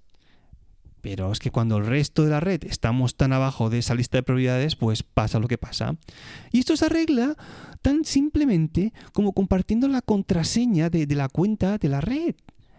Pero 1.01 1.31
es 1.31 1.38
que 1.38 1.51
cuando 1.51 1.77
el 1.77 1.86
resto 1.86 2.24
de 2.24 2.31
la 2.31 2.39
red 2.39 2.63
estamos 2.63 3.15
tan 3.15 3.31
abajo 3.31 3.69
de 3.69 3.77
esa 3.77 3.93
lista 3.93 4.17
de 4.17 4.24
prioridades, 4.24 4.75
pues 4.75 5.03
pasa 5.03 5.38
lo 5.38 5.48
que 5.48 5.60
pasa. 5.60 5.98
Y 6.51 6.60
esto 6.60 6.75
se 6.75 6.86
arregla 6.86 7.36
tan 7.84 8.05
simplemente 8.05 8.91
como 9.13 9.34
compartiendo 9.34 9.88
la 9.88 10.01
contraseña 10.01 10.89
de, 10.89 11.05
de 11.05 11.15
la 11.15 11.29
cuenta 11.29 11.77
de 11.77 11.89
la 11.89 12.01
red. 12.01 12.34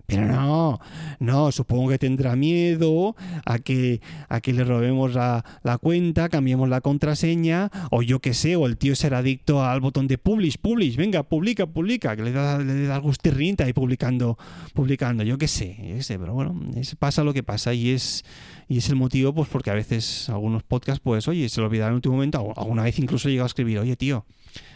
Pero 0.06 0.26
no, 0.26 0.78
no, 1.18 1.50
supongo 1.50 1.88
que 1.88 1.98
tendrá 1.98 2.36
miedo 2.36 3.16
a 3.44 3.58
que, 3.58 4.00
a 4.28 4.40
que 4.40 4.52
le 4.52 4.62
robemos 4.64 5.14
la, 5.14 5.44
la 5.64 5.78
cuenta, 5.78 6.28
cambiemos 6.28 6.68
la 6.68 6.80
contraseña, 6.80 7.70
o 7.90 8.02
yo 8.02 8.20
qué 8.20 8.32
sé, 8.32 8.54
o 8.54 8.66
el 8.66 8.76
tío 8.76 8.94
será 8.94 9.18
adicto 9.18 9.64
al 9.64 9.80
botón 9.80 10.06
de 10.06 10.16
publish, 10.16 10.58
publish, 10.58 10.96
venga, 10.96 11.24
publica, 11.24 11.66
publica, 11.66 12.14
que 12.14 12.22
le 12.22 12.32
da, 12.32 12.58
le 12.58 12.86
da 12.86 12.98
gustirrinta 12.98 13.64
ahí 13.64 13.72
publicando, 13.72 14.38
publicando, 14.74 15.24
yo 15.24 15.38
qué 15.38 15.48
sé, 15.48 15.76
yo 15.80 15.96
qué 15.96 16.02
sé, 16.02 16.18
pero 16.18 16.34
bueno, 16.34 16.54
pasa 16.98 17.24
lo 17.24 17.34
que 17.34 17.42
pasa 17.42 17.74
y 17.74 17.90
es, 17.90 18.24
y 18.68 18.78
es 18.78 18.88
el 18.88 18.96
motivo, 18.96 19.34
pues 19.34 19.48
porque 19.48 19.70
a 19.70 19.74
veces 19.74 20.28
algunos 20.28 20.62
podcasts, 20.62 21.00
pues, 21.02 21.26
oye, 21.26 21.48
se 21.48 21.60
lo 21.60 21.66
olvidaron 21.66 21.92
en 21.92 21.96
último 21.96 22.14
momento, 22.14 22.52
alguna 22.56 22.84
vez 22.84 22.98
incluso 23.00 23.28
he 23.28 23.32
llegado 23.32 23.46
a 23.46 23.48
escribir, 23.48 23.80
oye, 23.80 23.96
tío, 23.96 24.24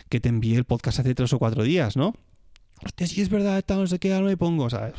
que 0.09 0.19
te 0.19 0.29
envié 0.29 0.57
el 0.57 0.65
podcast 0.65 0.99
hace 0.99 1.15
tres 1.15 1.33
o 1.33 1.39
cuatro 1.39 1.63
días, 1.63 1.97
¿no? 1.97 2.15
Hostia, 2.85 3.07
si 3.07 3.21
es 3.21 3.29
verdad, 3.29 3.65
no 3.69 3.87
sé 3.87 3.99
qué, 3.99 4.15
ahora 4.15 4.27
me 4.27 4.37
pongo, 4.37 4.71
¿sabes? 4.71 4.95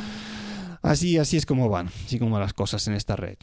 así, 0.82 1.18
así 1.18 1.36
es 1.36 1.46
como 1.46 1.68
van, 1.68 1.88
así 2.04 2.18
como 2.18 2.38
las 2.38 2.52
cosas 2.52 2.86
en 2.88 2.94
esta 2.94 3.16
red. 3.16 3.36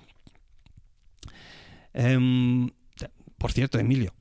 Em, 1.93 2.69
por 3.37 3.51
cierto, 3.51 3.79
Emilio, 3.79 4.13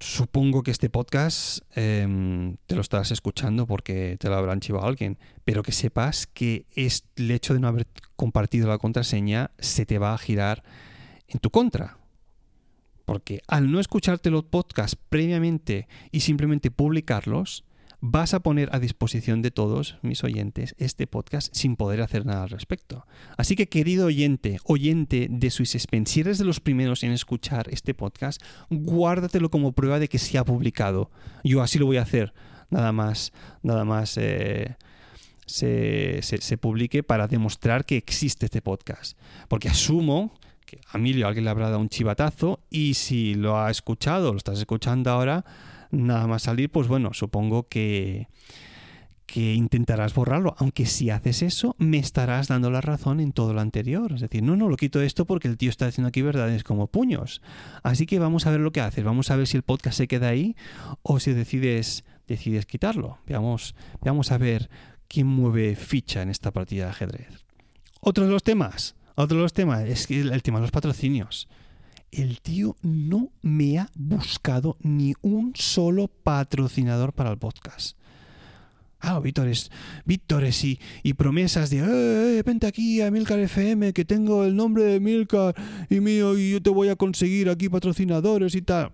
supongo 0.00 0.62
que 0.62 0.70
este 0.70 0.88
podcast 0.88 1.60
em, 1.74 2.56
te 2.66 2.76
lo 2.76 2.80
estás 2.80 3.10
escuchando 3.10 3.66
porque 3.66 4.16
te 4.18 4.28
lo 4.28 4.36
habrá 4.36 4.52
archivado 4.52 4.86
alguien, 4.86 5.18
pero 5.44 5.62
que 5.62 5.72
sepas 5.72 6.26
que 6.26 6.66
es, 6.74 7.04
el 7.16 7.30
hecho 7.30 7.54
de 7.54 7.60
no 7.60 7.68
haber 7.68 7.86
compartido 8.16 8.68
la 8.68 8.78
contraseña 8.78 9.50
se 9.58 9.84
te 9.84 9.98
va 9.98 10.14
a 10.14 10.18
girar 10.18 10.62
en 11.26 11.40
tu 11.40 11.50
contra. 11.50 11.98
Porque 13.04 13.40
al 13.48 13.70
no 13.70 13.80
escucharte 13.80 14.30
los 14.30 14.44
podcasts 14.44 14.96
previamente 15.08 15.88
y 16.12 16.20
simplemente 16.20 16.70
publicarlos, 16.70 17.64
vas 18.00 18.34
a 18.34 18.40
poner 18.40 18.68
a 18.72 18.78
disposición 18.78 19.42
de 19.42 19.50
todos 19.50 19.98
mis 20.02 20.22
oyentes 20.22 20.74
este 20.78 21.06
podcast 21.06 21.54
sin 21.54 21.76
poder 21.76 22.00
hacer 22.00 22.24
nada 22.26 22.44
al 22.44 22.50
respecto. 22.50 23.06
Así 23.36 23.56
que, 23.56 23.68
querido 23.68 24.06
oyente, 24.06 24.58
oyente 24.64 25.26
de 25.30 25.48
Spain, 25.48 26.06
si 26.06 26.20
eres 26.20 26.38
de 26.38 26.44
los 26.44 26.60
primeros 26.60 27.02
en 27.02 27.12
escuchar 27.12 27.68
este 27.70 27.94
podcast, 27.94 28.42
guárdatelo 28.70 29.50
como 29.50 29.72
prueba 29.72 29.98
de 29.98 30.08
que 30.08 30.18
se 30.18 30.38
ha 30.38 30.44
publicado. 30.44 31.10
Yo 31.42 31.62
así 31.62 31.78
lo 31.78 31.86
voy 31.86 31.96
a 31.96 32.02
hacer, 32.02 32.32
nada 32.70 32.92
más, 32.92 33.32
nada 33.62 33.84
más. 33.84 34.16
Eh, 34.16 34.76
se, 35.48 36.20
se, 36.22 36.58
publique 36.58 37.02
para 37.02 37.26
demostrar 37.26 37.84
que 37.84 37.96
existe 37.96 38.46
este 38.46 38.60
podcast. 38.60 39.18
Porque 39.48 39.68
asumo 39.68 40.38
que 40.66 40.80
a 40.92 40.98
Emilio 40.98 41.26
alguien 41.26 41.44
le 41.44 41.50
habrá 41.50 41.70
dado 41.70 41.80
un 41.80 41.88
chivatazo 41.88 42.60
y 42.68 42.94
si 42.94 43.34
lo 43.34 43.58
ha 43.58 43.70
escuchado, 43.70 44.32
lo 44.32 44.38
estás 44.38 44.58
escuchando 44.58 45.10
ahora, 45.10 45.44
nada 45.90 46.26
más 46.26 46.42
salir, 46.42 46.70
pues 46.70 46.88
bueno, 46.88 47.14
supongo 47.14 47.68
que, 47.68 48.28
que 49.28 49.52
intentarás 49.52 50.14
borrarlo, 50.14 50.54
aunque 50.56 50.86
si 50.86 51.10
haces 51.10 51.42
eso, 51.42 51.76
me 51.78 51.98
estarás 51.98 52.48
dando 52.48 52.70
la 52.70 52.80
razón 52.80 53.20
en 53.20 53.32
todo 53.32 53.52
lo 53.52 53.60
anterior. 53.60 54.12
Es 54.14 54.22
decir, 54.22 54.42
no, 54.42 54.56
no, 54.56 54.70
lo 54.70 54.76
quito 54.76 55.02
esto 55.02 55.26
porque 55.26 55.48
el 55.48 55.58
tío 55.58 55.68
está 55.68 55.84
diciendo 55.84 56.08
aquí 56.08 56.22
verdades 56.22 56.64
como 56.64 56.86
puños. 56.86 57.42
Así 57.82 58.06
que 58.06 58.18
vamos 58.18 58.46
a 58.46 58.50
ver 58.50 58.60
lo 58.60 58.72
que 58.72 58.80
haces, 58.80 59.04
vamos 59.04 59.30
a 59.30 59.36
ver 59.36 59.46
si 59.46 59.58
el 59.58 59.62
podcast 59.62 59.98
se 59.98 60.08
queda 60.08 60.28
ahí 60.28 60.56
o 61.02 61.20
si 61.20 61.34
decides, 61.34 62.04
decides 62.26 62.64
quitarlo. 62.64 63.18
Veamos, 63.26 63.74
veamos 64.02 64.32
a 64.32 64.38
ver 64.38 64.70
quién 65.08 65.26
mueve 65.26 65.76
ficha 65.76 66.22
en 66.22 66.30
esta 66.30 66.50
partida 66.50 66.84
de 66.84 66.90
ajedrez. 66.90 67.44
Otro 68.00 68.24
de 68.24 68.30
los 68.30 68.42
temas, 68.42 68.96
otro 69.14 69.36
de 69.36 69.42
los 69.42 69.52
temas 69.52 69.82
es 69.82 70.10
el 70.10 70.42
tema 70.42 70.58
de 70.58 70.62
los 70.62 70.70
patrocinios 70.70 71.48
el 72.12 72.40
tío 72.40 72.76
no 72.82 73.30
me 73.42 73.78
ha 73.78 73.90
buscado 73.94 74.76
ni 74.80 75.14
un 75.22 75.52
solo 75.54 76.08
patrocinador 76.08 77.12
para 77.12 77.30
el 77.30 77.38
podcast. 77.38 77.96
Ah, 79.00 79.20
Vítores, 79.20 79.70
Vítores 80.04 80.64
y, 80.64 80.80
y 81.04 81.14
promesas 81.14 81.70
de, 81.70 81.78
eh, 81.78 82.38
eh, 82.38 82.42
vente 82.44 82.66
aquí 82.66 83.00
a 83.00 83.10
Milcar 83.10 83.38
FM, 83.38 83.92
que 83.92 84.04
tengo 84.04 84.44
el 84.44 84.56
nombre 84.56 84.84
de 84.84 85.00
Milcar 85.00 85.54
y 85.88 86.00
mío, 86.00 86.36
y 86.36 86.52
yo 86.52 86.62
te 86.62 86.70
voy 86.70 86.88
a 86.88 86.96
conseguir 86.96 87.48
aquí 87.48 87.68
patrocinadores 87.68 88.56
y 88.56 88.62
tal. 88.62 88.92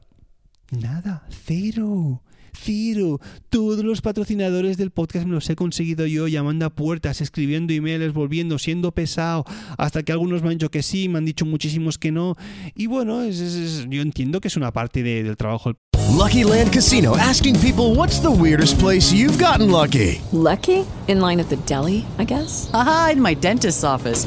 Nada, 0.70 1.26
cero. 1.46 2.22
Ciro, 2.56 3.20
todos 3.50 3.84
los 3.84 4.00
patrocinadores 4.00 4.76
del 4.76 4.90
podcast 4.90 5.26
me 5.26 5.32
los 5.34 5.48
he 5.50 5.56
conseguido 5.56 6.06
yo 6.06 6.28
llamando 6.28 6.66
a 6.66 6.70
puertas, 6.70 7.20
escribiendo 7.20 7.72
emails, 7.72 8.12
volviendo, 8.12 8.58
siendo 8.58 8.92
pesado, 8.92 9.44
hasta 9.76 10.02
que 10.02 10.12
algunos 10.12 10.42
me 10.42 10.48
han 10.48 10.58
dicho 10.58 10.70
que 10.70 10.82
sí, 10.82 11.08
me 11.08 11.18
han 11.18 11.24
dicho 11.24 11.44
muchísimos 11.44 11.98
que 11.98 12.12
no. 12.12 12.36
Y 12.74 12.86
bueno, 12.86 13.22
es, 13.22 13.86
yo 13.88 14.02
entiendo 14.02 14.40
que 14.40 14.48
es 14.48 14.56
una 14.56 14.72
parte 14.72 15.02
de, 15.02 15.22
del 15.22 15.36
trabajo. 15.36 15.72
Lucky 16.16 16.44
Land 16.44 16.72
Casino, 16.72 17.16
asking 17.16 17.58
people 17.60 17.94
what's 17.94 18.20
the 18.20 18.30
weirdest 18.30 18.78
place 18.78 19.12
you've 19.12 19.38
gotten 19.38 19.70
lucky. 19.70 20.20
Lucky? 20.32 20.84
In 21.08 21.20
line 21.20 21.40
at 21.40 21.48
the 21.48 21.56
deli, 21.66 22.06
I 22.18 22.24
guess. 22.24 22.70
Aha, 22.72 23.10
in 23.12 23.20
my 23.20 23.34
dentist's 23.34 23.84
office. 23.84 24.26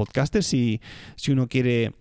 Podcasters, 0.00 0.46
si, 0.46 0.80
si 1.16 1.30
uno 1.30 1.46
quiere, 1.46 1.92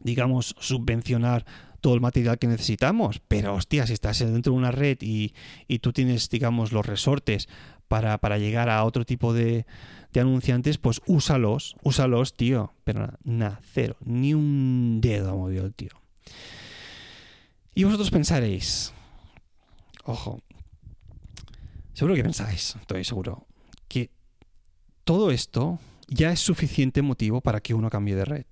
digamos, 0.00 0.56
subvencionar 0.58 1.46
todo 1.80 1.94
el 1.94 2.00
material 2.00 2.36
que 2.36 2.48
necesitamos. 2.48 3.20
Pero, 3.28 3.54
hostia, 3.54 3.86
si 3.86 3.92
estás 3.92 4.18
dentro 4.18 4.52
de 4.52 4.58
una 4.58 4.72
red 4.72 4.98
y, 5.00 5.34
y 5.68 5.78
tú 5.78 5.92
tienes, 5.92 6.28
digamos, 6.30 6.72
los 6.72 6.84
resortes 6.84 7.48
para, 7.86 8.18
para 8.18 8.38
llegar 8.38 8.68
a 8.70 8.82
otro 8.82 9.04
tipo 9.04 9.32
de, 9.32 9.66
de 10.12 10.20
anunciantes, 10.20 10.78
pues 10.78 11.00
úsalos, 11.06 11.76
úsalos, 11.84 12.34
tío. 12.34 12.72
Pero 12.82 13.12
nada, 13.22 13.60
cero, 13.72 13.96
ni 14.04 14.34
un 14.34 14.98
dedo 15.00 15.30
ha 15.30 15.36
movido 15.36 15.64
el 15.64 15.74
tío. 15.74 15.92
Y 17.72 17.84
vosotros 17.84 18.10
pensaréis, 18.10 18.92
ojo, 20.02 20.40
seguro 21.92 22.16
que 22.16 22.24
pensáis, 22.24 22.74
estoy 22.80 23.04
seguro, 23.04 23.46
que 23.86 24.10
todo 25.04 25.30
esto 25.30 25.78
ya 26.08 26.32
es 26.32 26.40
suficiente 26.40 27.02
motivo 27.02 27.40
para 27.40 27.60
que 27.60 27.74
uno 27.74 27.90
cambie 27.90 28.14
de 28.14 28.24
red. 28.24 28.46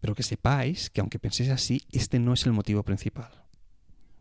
Pero 0.00 0.14
que 0.14 0.22
sepáis 0.22 0.90
que 0.90 1.00
aunque 1.00 1.18
penséis 1.18 1.50
así, 1.50 1.82
este 1.92 2.18
no 2.18 2.32
es 2.32 2.46
el 2.46 2.52
motivo 2.52 2.82
principal. 2.82 3.30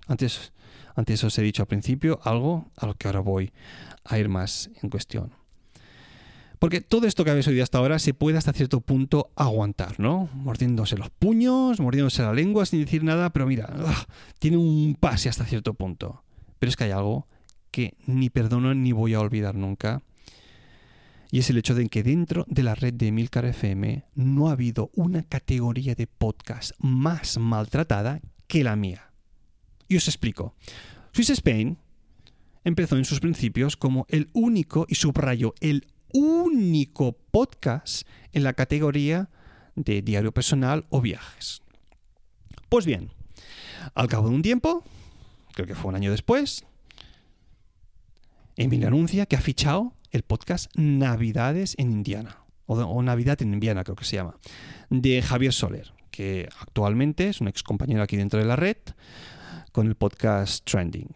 Antes, 0.07 0.51
antes 0.95 1.23
os 1.23 1.37
he 1.37 1.41
dicho 1.41 1.61
al 1.61 1.67
principio 1.67 2.19
algo 2.23 2.71
a 2.75 2.85
lo 2.85 2.95
que 2.95 3.07
ahora 3.07 3.19
voy 3.19 3.53
a 4.03 4.17
ir 4.19 4.27
más 4.27 4.69
en 4.81 4.89
cuestión. 4.89 5.31
Porque 6.59 6.81
todo 6.81 7.07
esto 7.07 7.23
que 7.23 7.31
habéis 7.31 7.47
oído 7.47 7.63
hasta 7.63 7.77
ahora 7.77 7.99
se 7.99 8.13
puede 8.13 8.37
hasta 8.37 8.51
cierto 8.51 8.81
punto 8.81 9.31
aguantar, 9.37 9.97
¿no? 9.97 10.29
Mordiéndose 10.33 10.97
los 10.97 11.09
puños, 11.09 11.79
mordiéndose 11.79 12.21
la 12.21 12.33
lengua 12.33 12.65
sin 12.65 12.81
decir 12.83 13.01
nada, 13.03 13.29
pero 13.29 13.47
mira, 13.47 13.73
tiene 14.39 14.57
un 14.57 14.97
pase 14.99 15.29
hasta 15.29 15.45
cierto 15.45 15.73
punto. 15.73 16.23
Pero 16.59 16.69
es 16.69 16.75
que 16.75 16.83
hay 16.83 16.91
algo 16.91 17.27
que 17.71 17.93
ni 18.05 18.29
perdono 18.29 18.73
ni 18.73 18.91
voy 18.91 19.13
a 19.13 19.21
olvidar 19.21 19.55
nunca. 19.55 20.01
Y 21.31 21.39
es 21.39 21.49
el 21.49 21.57
hecho 21.57 21.75
de 21.75 21.87
que 21.89 22.01
dentro 22.01 22.45
de 22.47 22.63
la 22.63 22.73
red 22.73 22.93
de 22.93 23.11
Milcar 23.11 23.45
FM 23.45 24.03
no 24.15 24.49
ha 24.49 24.53
habido 24.53 24.89
una 24.95 25.23
categoría 25.23 25.93
de 25.93 26.07
podcast 26.07 26.71
más 26.79 27.37
maltratada 27.37 28.21
que 28.47 28.63
la 28.63 28.75
mía. 28.75 29.11
Y 29.87 29.97
os 29.97 30.07
explico. 30.07 30.55
Swiss 31.11 31.29
Spain 31.29 31.77
empezó 32.63 32.97
en 32.97 33.05
sus 33.05 33.19
principios 33.19 33.77
como 33.77 34.05
el 34.09 34.29
único, 34.33 34.85
y 34.89 34.95
subrayo, 34.95 35.53
el 35.59 35.85
único 36.13 37.13
podcast 37.13 38.07
en 38.33 38.43
la 38.43 38.53
categoría 38.53 39.29
de 39.75 40.01
diario 40.01 40.31
personal 40.31 40.85
o 40.89 40.99
viajes. 40.99 41.61
Pues 42.69 42.85
bien, 42.85 43.11
al 43.93 44.07
cabo 44.07 44.29
de 44.29 44.35
un 44.35 44.41
tiempo, 44.41 44.83
creo 45.53 45.67
que 45.67 45.75
fue 45.75 45.89
un 45.89 45.95
año 45.95 46.11
después, 46.11 46.65
Emilio 48.55 48.87
anuncia 48.87 49.25
que 49.25 49.35
ha 49.35 49.41
fichado 49.41 49.93
el 50.11 50.23
podcast 50.23 50.71
Navidades 50.75 51.75
en 51.77 51.91
Indiana, 51.91 52.37
o, 52.65 53.01
Navidad 53.01 53.41
en 53.41 53.53
Indiana 53.53 53.83
creo 53.83 53.95
que 53.95 54.05
se 54.05 54.15
llama, 54.15 54.37
de 54.89 55.21
Javier 55.21 55.53
Soler, 55.53 55.93
que 56.11 56.49
actualmente 56.59 57.29
es 57.29 57.41
un 57.41 57.47
ex 57.47 57.63
compañero 57.63 58.01
aquí 58.01 58.17
dentro 58.17 58.39
de 58.39 58.45
la 58.45 58.55
red, 58.55 58.77
con 59.71 59.87
el 59.87 59.95
podcast 59.95 60.65
Trending. 60.65 61.09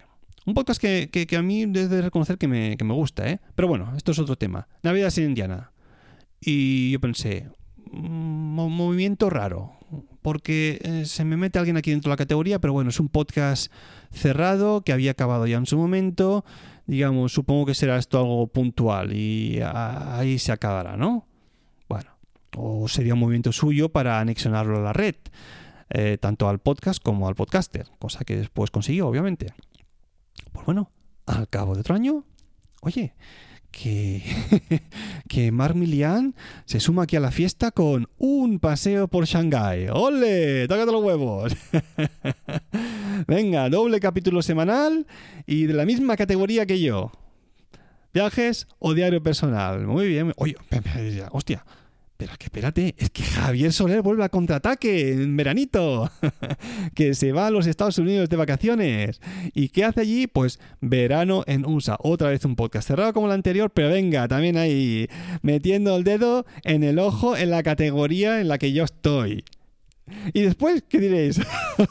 Un 0.46 0.54
podcast 0.54 0.82
que, 0.82 1.10
que, 1.10 1.38
a 1.38 1.42
mí 1.42 1.66
debe 1.66 2.02
reconocer 2.02 2.38
que 2.38 2.48
me, 2.48 2.76
que 2.76 2.84
me 2.84 2.94
gusta, 2.94 3.28
¿eh? 3.30 3.40
Pero 3.56 3.68
bueno, 3.68 3.94
esto 3.96 4.12
es 4.12 4.20
otro 4.20 4.36
tema. 4.36 4.68
Navidad 4.82 5.10
sin 5.10 5.26
Indiana. 5.26 5.72
Y 6.42 6.92
yo 6.92 7.00
pensé, 7.00 7.50
un 7.94 8.76
movimiento 8.76 9.30
raro, 9.30 9.72
porque 10.22 10.80
eh, 10.84 11.06
se 11.06 11.24
me 11.26 11.38
mete 11.38 11.60
alguien 11.60 11.78
aquí 11.78 11.92
dentro 11.92 12.10
de 12.10 12.14
la 12.14 12.18
categoría, 12.18 12.60
pero 12.60 12.74
bueno, 12.74 12.90
es 12.90 13.00
un 13.00 13.10
podcast 13.10 13.72
cerrado 14.12 14.82
que 14.84 14.94
había 14.94 15.12
acabado 15.12 15.46
ya 15.48 15.58
en 15.58 15.66
su 15.66 15.78
momento. 15.78 16.44
Digamos, 16.86 17.32
supongo 17.32 17.66
que 17.66 17.76
será 17.76 17.98
esto 17.98 18.20
algo 18.20 18.48
puntual 18.48 19.14
y 19.14 19.60
ahí 19.62 20.38
se 20.38 20.52
acabará, 20.52 20.98
¿no? 20.98 21.28
Bueno, 21.88 22.12
o 22.58 22.88
sería 22.88 23.14
un 23.14 23.22
movimiento 23.22 23.52
suyo 23.52 23.90
para 23.90 24.20
anexionarlo 24.20 24.78
a 24.78 24.82
la 24.82 24.94
red, 24.94 25.16
eh, 25.90 26.18
tanto 26.20 26.50
al 26.50 26.60
podcast 26.60 27.02
como 27.02 27.28
al 27.28 27.36
podcaster, 27.36 27.88
cosa 28.00 28.26
que 28.26 28.36
después 28.36 28.70
consiguió, 28.70 29.08
obviamente. 29.08 29.54
Pues 30.52 30.66
bueno, 30.66 30.92
al 31.26 31.48
cabo 31.48 31.74
de 31.74 31.82
otro 31.82 31.96
año, 31.96 32.26
oye, 32.82 33.14
que, 33.72 34.24
que 35.28 35.52
Mark 35.52 35.76
Milian 35.76 36.36
se 36.66 36.80
suma 36.80 37.04
aquí 37.04 37.16
a 37.16 37.22
la 37.22 37.32
fiesta 37.32 37.72
con 37.72 38.08
un 38.18 38.60
paseo 38.60 39.08
por 39.08 39.26
Shanghái. 39.26 39.88
¡Ole! 39.92 40.68
¡Tócate 40.68 40.92
los 40.92 41.04
huevos! 41.04 41.54
Venga, 43.28 43.70
doble 43.70 44.00
capítulo 44.00 44.42
semanal 44.42 45.06
y 45.46 45.66
de 45.66 45.74
la 45.74 45.86
misma 45.86 46.16
categoría 46.16 46.66
que 46.66 46.80
yo. 46.80 47.12
Viajes 48.14 48.68
o 48.80 48.94
diario 48.94 49.24
personal. 49.24 49.86
Muy 49.88 50.08
bien. 50.08 50.34
Oye, 50.38 50.56
hostia, 51.32 51.66
pero 52.18 52.34
espérate, 52.40 52.96
es 52.98 53.10
que 53.10 53.24
Javier 53.24 53.74
Soler 53.74 54.02
vuelve 54.02 54.24
a 54.24 54.30
contraataque 54.30 55.12
en 55.12 55.36
veranito, 55.36 56.10
que 56.96 57.16
se 57.16 57.32
va 57.32 57.48
a 57.48 57.52
los 57.52 57.68
Estados 57.68 57.98
Unidos 57.98 58.30
de 58.30 58.38
vacaciones. 58.38 59.20
¿Y 59.54 59.70
qué 59.70 59.84
hace 59.84 60.02
allí? 60.02 60.28
Pues 60.28 60.60
verano 60.80 61.44
en 61.48 61.66
USA. 61.66 61.98
Otra 62.00 62.30
vez 62.30 62.46
un 62.46 62.56
podcast 62.56 62.88
cerrado 62.88 63.14
como 63.14 63.26
el 63.26 63.34
anterior, 63.34 63.72
pero 63.72 63.90
venga, 63.90 64.28
también 64.28 64.58
ahí 64.58 65.10
metiendo 65.42 65.98
el 65.98 66.04
dedo 66.04 66.46
en 66.64 66.84
el 66.84 67.00
ojo 67.00 67.36
en 67.36 67.50
la 67.50 67.64
categoría 67.64 68.40
en 68.40 68.48
la 68.48 68.58
que 68.58 68.72
yo 68.72 68.84
estoy. 68.84 69.44
Y 70.34 70.42
después, 70.42 70.84
¿qué 70.88 71.00
diréis? 71.00 71.40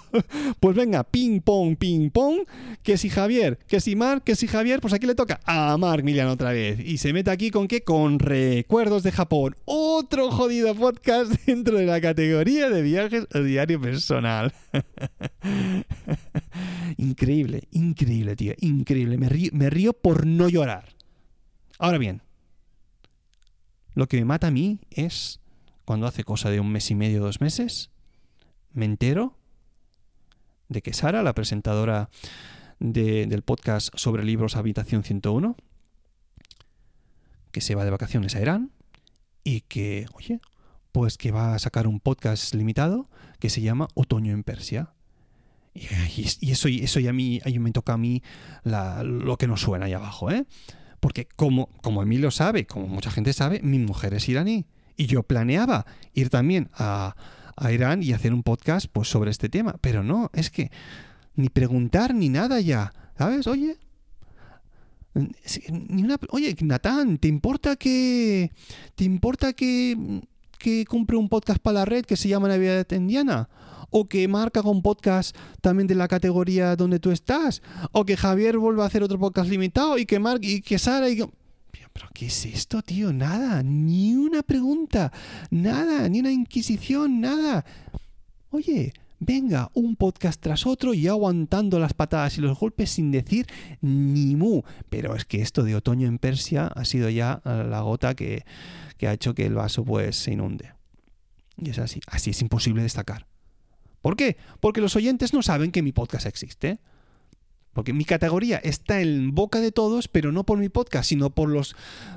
pues 0.61 0.77
venga, 0.77 1.03
ping 1.03 1.41
pong, 1.41 1.77
ping 1.77 2.11
pong. 2.11 2.41
Que 2.83 2.99
si 2.99 3.09
Javier, 3.09 3.59
que 3.67 3.81
si 3.81 3.97
Mark, 3.97 4.23
que 4.25 4.37
si 4.37 4.47
Javier, 4.47 4.81
pues 4.81 4.93
aquí 4.93 5.07
le 5.07 5.15
toca 5.15 5.41
a 5.45 5.77
Mark 5.79 6.05
Milian 6.05 6.29
otra 6.29 6.53
vez. 6.53 6.79
Y 6.81 6.99
se 6.99 7.13
mete 7.13 7.31
aquí 7.31 7.51
con 7.51 7.69
qué? 7.69 7.83
Con 7.83 8.19
recuerdos 8.19 9.03
de 9.03 9.13
Japón. 9.13 9.57
Otro 9.65 10.31
jodido 10.31 10.75
podcast 10.75 11.33
dentro 11.47 11.79
de 11.79 11.87
la 11.87 12.01
categoría 12.01 12.69
de 12.69 12.83
viajes 12.83 13.27
o 13.35 13.41
diario 13.41 13.81
personal. 13.81 14.53
increíble, 16.99 17.69
increíble, 17.71 18.37
tío. 18.37 18.55
Increíble. 18.61 19.17
Me 19.17 19.29
río, 19.29 19.51
me 19.55 19.71
río 19.71 19.95
por 19.95 20.27
no 20.27 20.49
llorar. 20.49 20.91
Ahora 21.79 21.99
bien, 21.99 22.21
lo 23.95 24.07
que 24.07 24.19
me 24.19 24.27
mata 24.27 24.49
a 24.49 24.51
mí 24.51 24.81
es 24.91 25.41
cuando 25.87 26.07
hace 26.07 26.25
cosa 26.25 26.51
de 26.51 26.61
un 26.61 26.71
mes 26.71 26.91
y 26.91 26.95
medio, 26.95 27.21
dos 27.21 27.41
meses 27.41 27.91
me 28.73 28.87
entero 28.87 29.37
de 30.69 30.83
que 30.83 30.93
Sara, 30.93 31.23
la 31.23 31.35
presentadora 31.35 32.09
del 32.79 33.43
podcast 33.43 33.91
sobre 33.95 34.25
libros 34.25 34.57
Habitación 34.57 35.05
101, 35.05 35.57
que 37.53 37.61
se 37.61 37.75
va 37.75 37.85
de 37.85 37.91
vacaciones 37.91 38.35
a 38.35 38.41
Irán 38.41 38.73
y 39.45 39.61
que, 39.63 40.07
oye, 40.15 40.41
pues 40.91 41.17
que 41.17 41.31
va 41.31 41.55
a 41.55 41.59
sacar 41.59 41.87
un 41.87 42.01
podcast 42.01 42.55
limitado 42.55 43.09
que 43.39 43.51
se 43.51 43.61
llama 43.61 43.89
Otoño 43.95 44.33
en 44.33 44.43
Persia. 44.43 44.95
Y, 45.75 46.51
eso, 46.51 46.69
eso 46.69 47.01
ya 47.01 47.11
a 47.11 47.15
mí, 47.15 47.41
ahí 47.45 47.59
me 47.59 47.73
toca 47.73 47.95
a 47.95 47.99
mí 47.99 48.23
lo 48.65 49.37
que 49.39 49.47
nos 49.47 49.61
suena 49.63 49.87
ahí 49.87 49.93
abajo, 49.93 50.31
¿eh? 50.31 50.45
Porque 51.01 51.27
como, 51.37 51.67
como 51.83 52.03
Emilio 52.03 52.31
sabe, 52.31 52.67
como 52.67 52.87
mucha 52.87 53.11
gente 53.11 53.33
sabe, 53.33 53.61
mi 53.63 53.79
mujer 53.79 54.15
es 54.15 54.29
iraní. 54.29 54.67
Y 54.97 55.07
yo 55.07 55.23
planeaba 55.23 55.87
ir 56.13 56.29
también 56.29 56.71
a, 56.75 57.17
a 57.63 57.73
Irán 57.73 58.03
y 58.03 58.13
hacer 58.13 58.35
un 58.35 58.43
podcast 58.43 58.87
pues, 58.93 59.09
sobre 59.09 59.31
este 59.31 59.49
tema. 59.49 59.77
Pero 59.81 60.03
no, 60.03 60.31
es 60.35 60.51
que 60.51 60.71
ni 61.35 61.49
preguntar 61.49 62.15
ni 62.15 62.29
nada 62.29 62.61
ya. 62.61 62.93
¿Sabes? 63.17 63.47
Oye. 63.47 63.77
Ni 65.15 66.03
una, 66.03 66.19
oye, 66.31 66.57
Natán, 66.63 67.19
¿te 67.19 67.29
importa 67.29 67.77
que. 67.77 68.51
¿Te 68.95 69.05
importa 69.05 69.53
que. 69.53 70.23
que 70.59 70.85
un 70.91 71.29
podcast 71.29 71.61
para 71.61 71.81
la 71.81 71.85
red 71.85 72.05
que 72.05 72.17
se 72.17 72.29
llama 72.29 72.49
Navidad 72.49 72.91
Indiana? 72.93 73.49
o 73.93 74.07
que 74.07 74.27
Marca 74.27 74.61
haga 74.61 74.71
un 74.71 74.83
podcast 74.83 75.37
también 75.61 75.87
de 75.87 75.95
la 75.95 76.09
categoría 76.09 76.77
donde 76.77 76.99
tú 76.99 77.11
estás, 77.11 77.63
o 77.93 78.07
que 78.07 78.17
Javier 78.17 78.57
vuelva 78.57 78.85
a 78.85 78.87
hacer 78.87 79.03
otro 79.03 79.19
podcast 79.19 79.51
limitado 79.51 79.99
y 79.99 80.07
que 80.07 80.19
Mark 80.19 80.41
y 80.43 80.63
que 80.63 80.79
Sara 80.79 81.11
y 81.11 81.17
que 81.17 81.29
pero 81.93 82.09
¿qué 82.15 82.27
es 82.27 82.47
esto, 82.47 82.83
tío? 82.83 83.13
Nada, 83.13 83.63
ni 83.63 84.15
una 84.15 84.43
pregunta, 84.43 85.13
nada, 85.51 86.09
ni 86.09 86.21
una 86.21 86.33
inquisición, 86.33 87.21
nada. 87.21 87.65
Oye, 88.51 88.93
venga, 89.19 89.71
un 89.75 89.97
podcast 89.97 90.41
tras 90.41 90.67
otro 90.67 90.95
y 90.95 91.07
aguantando 91.07 91.79
las 91.79 91.95
patadas 91.95 92.39
y 92.39 92.41
los 92.41 92.59
golpes 92.59 92.91
sin 92.91 93.11
decir 93.11 93.47
ni 93.81 94.37
mu. 94.37 94.63
Pero 94.91 95.15
es 95.15 95.25
que 95.25 95.43
esto 95.43 95.63
de 95.63 95.77
otoño 95.77 96.09
en 96.09 96.19
Persia 96.19 96.67
ha 96.67 96.85
sido 96.85 97.09
ya 97.09 97.41
la 97.45 97.81
gota 97.81 98.15
que, 98.15 98.45
que 98.97 99.09
ha 99.09 99.13
hecho 99.13 99.35
que 99.35 99.47
el 99.47 99.55
vaso 99.55 99.85
pues 99.85 100.17
se 100.17 100.33
inunde. 100.33 100.73
Y 101.57 101.71
es 101.71 101.79
así, 101.79 102.01
así 102.07 102.31
es 102.31 102.41
imposible 102.43 102.83
destacar. 102.83 103.27
¿Por 104.01 104.17
qué? 104.17 104.37
Porque 104.61 104.81
los 104.81 104.97
oyentes 104.97 105.33
no 105.33 105.43
saben 105.43 105.71
que 105.71 105.83
mi 105.83 105.93
podcast 105.93 106.27
existe. 106.27 106.81
Porque 107.73 107.93
mi 107.93 108.05
categoría 108.05 108.59
está 108.59 109.01
en 109.01 109.35
boca 109.35 109.61
de 109.61 109.73
todos, 109.73 110.09
pero 110.09 110.33
no 110.33 110.45
por 110.45 110.59
mi 110.59 110.69
podcast, 110.69 111.09
sino 111.09 111.31
por 111.31 111.49
los, 111.49 111.75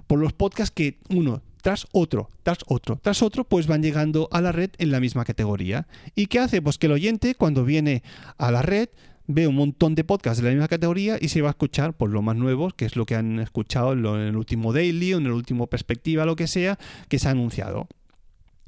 por 0.08 0.20
los 0.20 0.34
podcasts 0.34 0.74
que 0.76 0.98
uno 1.10 1.42
tras 1.62 1.88
otro, 1.94 2.30
tras 2.44 2.60
otro, 2.68 3.00
tras 3.02 3.24
otro, 3.24 3.44
pues 3.44 3.66
van 3.66 3.82
llegando 3.82 4.30
a 4.32 4.40
la 4.40 4.52
red 4.52 4.70
en 4.78 4.92
la 4.92 5.00
misma 5.00 5.26
categoría. 5.26 5.88
¿Y 6.14 6.28
qué 6.28 6.38
hace? 6.38 6.62
Pues 6.62 6.78
que 6.78 6.86
el 6.86 6.92
oyente, 6.92 7.34
cuando 7.34 7.66
viene 7.66 8.04
a 8.38 8.52
la 8.52 8.62
red, 8.62 8.90
ve 9.26 9.48
un 9.48 9.56
montón 9.56 9.96
de 9.96 10.04
podcasts 10.04 10.44
de 10.44 10.50
la 10.50 10.54
misma 10.54 10.68
categoría 10.68 11.18
y 11.20 11.30
se 11.30 11.42
va 11.42 11.50
a 11.50 11.52
escuchar 11.52 11.94
por 11.94 12.10
pues, 12.10 12.12
lo 12.14 12.22
más 12.22 12.36
nuevo, 12.36 12.70
que 12.70 12.86
es 12.86 12.96
lo 12.96 13.08
que 13.08 13.16
han 13.16 13.40
escuchado 13.40 13.94
en, 13.94 14.06
en 14.06 14.28
el 14.28 14.36
último 14.36 14.74
daily 14.74 15.16
o 15.16 15.18
en 15.18 15.26
el 15.26 15.32
último 15.32 15.66
perspectiva, 15.66 16.26
lo 16.26 16.36
que 16.36 16.46
sea, 16.46 16.78
que 17.10 17.18
se 17.18 17.30
ha 17.30 17.32
anunciado. 17.32 17.88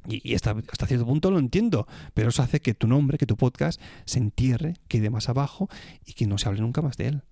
Y, 0.08 0.34
hasta, 0.36 0.56
cierto 0.88 1.06
punto 1.06 1.32
lo 1.32 1.39
entiendo, 1.39 1.86
pero 2.13 2.30
eso 2.30 2.41
hace 2.41 2.62
que 2.62 2.74
tu 2.74 2.88
nombre, 2.88 3.17
que 3.17 3.26
tu 3.26 3.36
podcast 3.36 3.82
se 4.06 4.20
entierre, 4.20 4.76
quede 4.88 5.10
más 5.10 5.28
abajo 5.28 5.70
y 6.06 6.13
que 6.13 6.28
no 6.28 6.38
se 6.38 6.48
hable 6.48 6.62
nunca 6.62 6.82
más 6.82 6.96
de 6.96 7.08
él. 7.08 7.24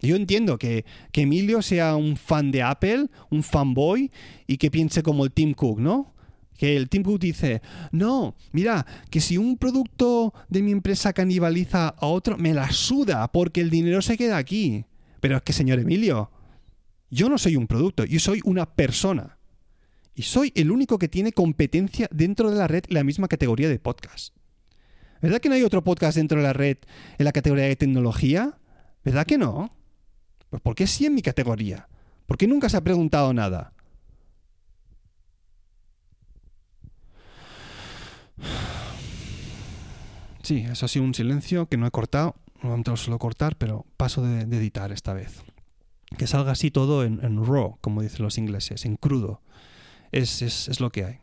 Yo 0.00 0.16
entiendo 0.16 0.58
que, 0.58 0.84
que 1.12 1.22
Emilio 1.22 1.62
sea 1.62 1.96
un 1.96 2.16
fan 2.16 2.50
de 2.50 2.62
Apple, 2.62 3.06
un 3.30 3.42
fanboy, 3.42 4.10
y 4.46 4.56
que 4.56 4.70
piense 4.70 5.02
como 5.02 5.24
el 5.24 5.32
Tim 5.32 5.54
Cook, 5.54 5.80
¿no? 5.80 6.14
Que 6.56 6.76
el 6.76 6.88
Tim 6.88 7.02
Cook 7.02 7.20
dice, 7.20 7.62
no, 7.90 8.34
mira, 8.52 8.86
que 9.10 9.20
si 9.20 9.38
un 9.38 9.56
producto 9.56 10.32
de 10.48 10.62
mi 10.62 10.72
empresa 10.72 11.12
canibaliza 11.12 11.88
a 11.88 12.06
otro, 12.06 12.38
me 12.38 12.54
la 12.54 12.70
suda 12.70 13.30
porque 13.30 13.60
el 13.60 13.70
dinero 13.70 14.02
se 14.02 14.16
queda 14.16 14.36
aquí. 14.36 14.84
Pero 15.20 15.36
es 15.36 15.42
que, 15.42 15.52
señor 15.52 15.78
Emilio, 15.78 16.30
yo 17.10 17.28
no 17.28 17.38
soy 17.38 17.56
un 17.56 17.66
producto, 17.66 18.04
yo 18.04 18.20
soy 18.20 18.40
una 18.44 18.66
persona. 18.66 19.33
Y 20.14 20.22
soy 20.22 20.52
el 20.54 20.70
único 20.70 20.98
que 20.98 21.08
tiene 21.08 21.32
competencia 21.32 22.08
dentro 22.12 22.50
de 22.50 22.56
la 22.56 22.68
red 22.68 22.84
en 22.88 22.94
la 22.94 23.04
misma 23.04 23.26
categoría 23.26 23.68
de 23.68 23.80
podcast. 23.80 24.34
¿Verdad 25.20 25.40
que 25.40 25.48
no 25.48 25.56
hay 25.56 25.62
otro 25.62 25.82
podcast 25.82 26.16
dentro 26.16 26.38
de 26.38 26.44
la 26.44 26.52
red 26.52 26.78
en 27.18 27.24
la 27.24 27.32
categoría 27.32 27.64
de 27.64 27.76
tecnología? 27.76 28.58
¿Verdad 29.04 29.26
que 29.26 29.38
no? 29.38 29.74
Pues 30.50 30.62
¿por 30.62 30.76
qué 30.76 30.86
sí 30.86 31.06
en 31.06 31.14
mi 31.14 31.22
categoría? 31.22 31.88
¿Por 32.26 32.36
qué 32.36 32.46
nunca 32.46 32.68
se 32.68 32.76
ha 32.76 32.84
preguntado 32.84 33.34
nada? 33.34 33.72
Sí, 40.42 40.66
eso 40.70 40.86
ha 40.86 40.88
sido 40.88 41.04
un 41.04 41.14
silencio 41.14 41.66
que 41.66 41.76
no 41.76 41.86
he 41.86 41.90
cortado. 41.90 42.36
No 42.62 42.76
lo 42.76 42.96
suelo 42.96 43.18
cortar, 43.18 43.56
pero 43.56 43.84
paso 43.96 44.22
de, 44.22 44.42
editar 44.42 44.92
esta 44.92 45.12
vez. 45.12 45.42
Que 46.16 46.26
salga 46.26 46.52
así 46.52 46.70
todo 46.70 47.02
en 47.02 47.44
raw, 47.44 47.78
como 47.80 48.00
dicen 48.02 48.22
los 48.22 48.38
ingleses, 48.38 48.84
en 48.84 48.96
crudo 48.96 49.40
es, 50.14 50.80
lo 50.80 50.90
que 50.90 51.04
hay. 51.04 51.18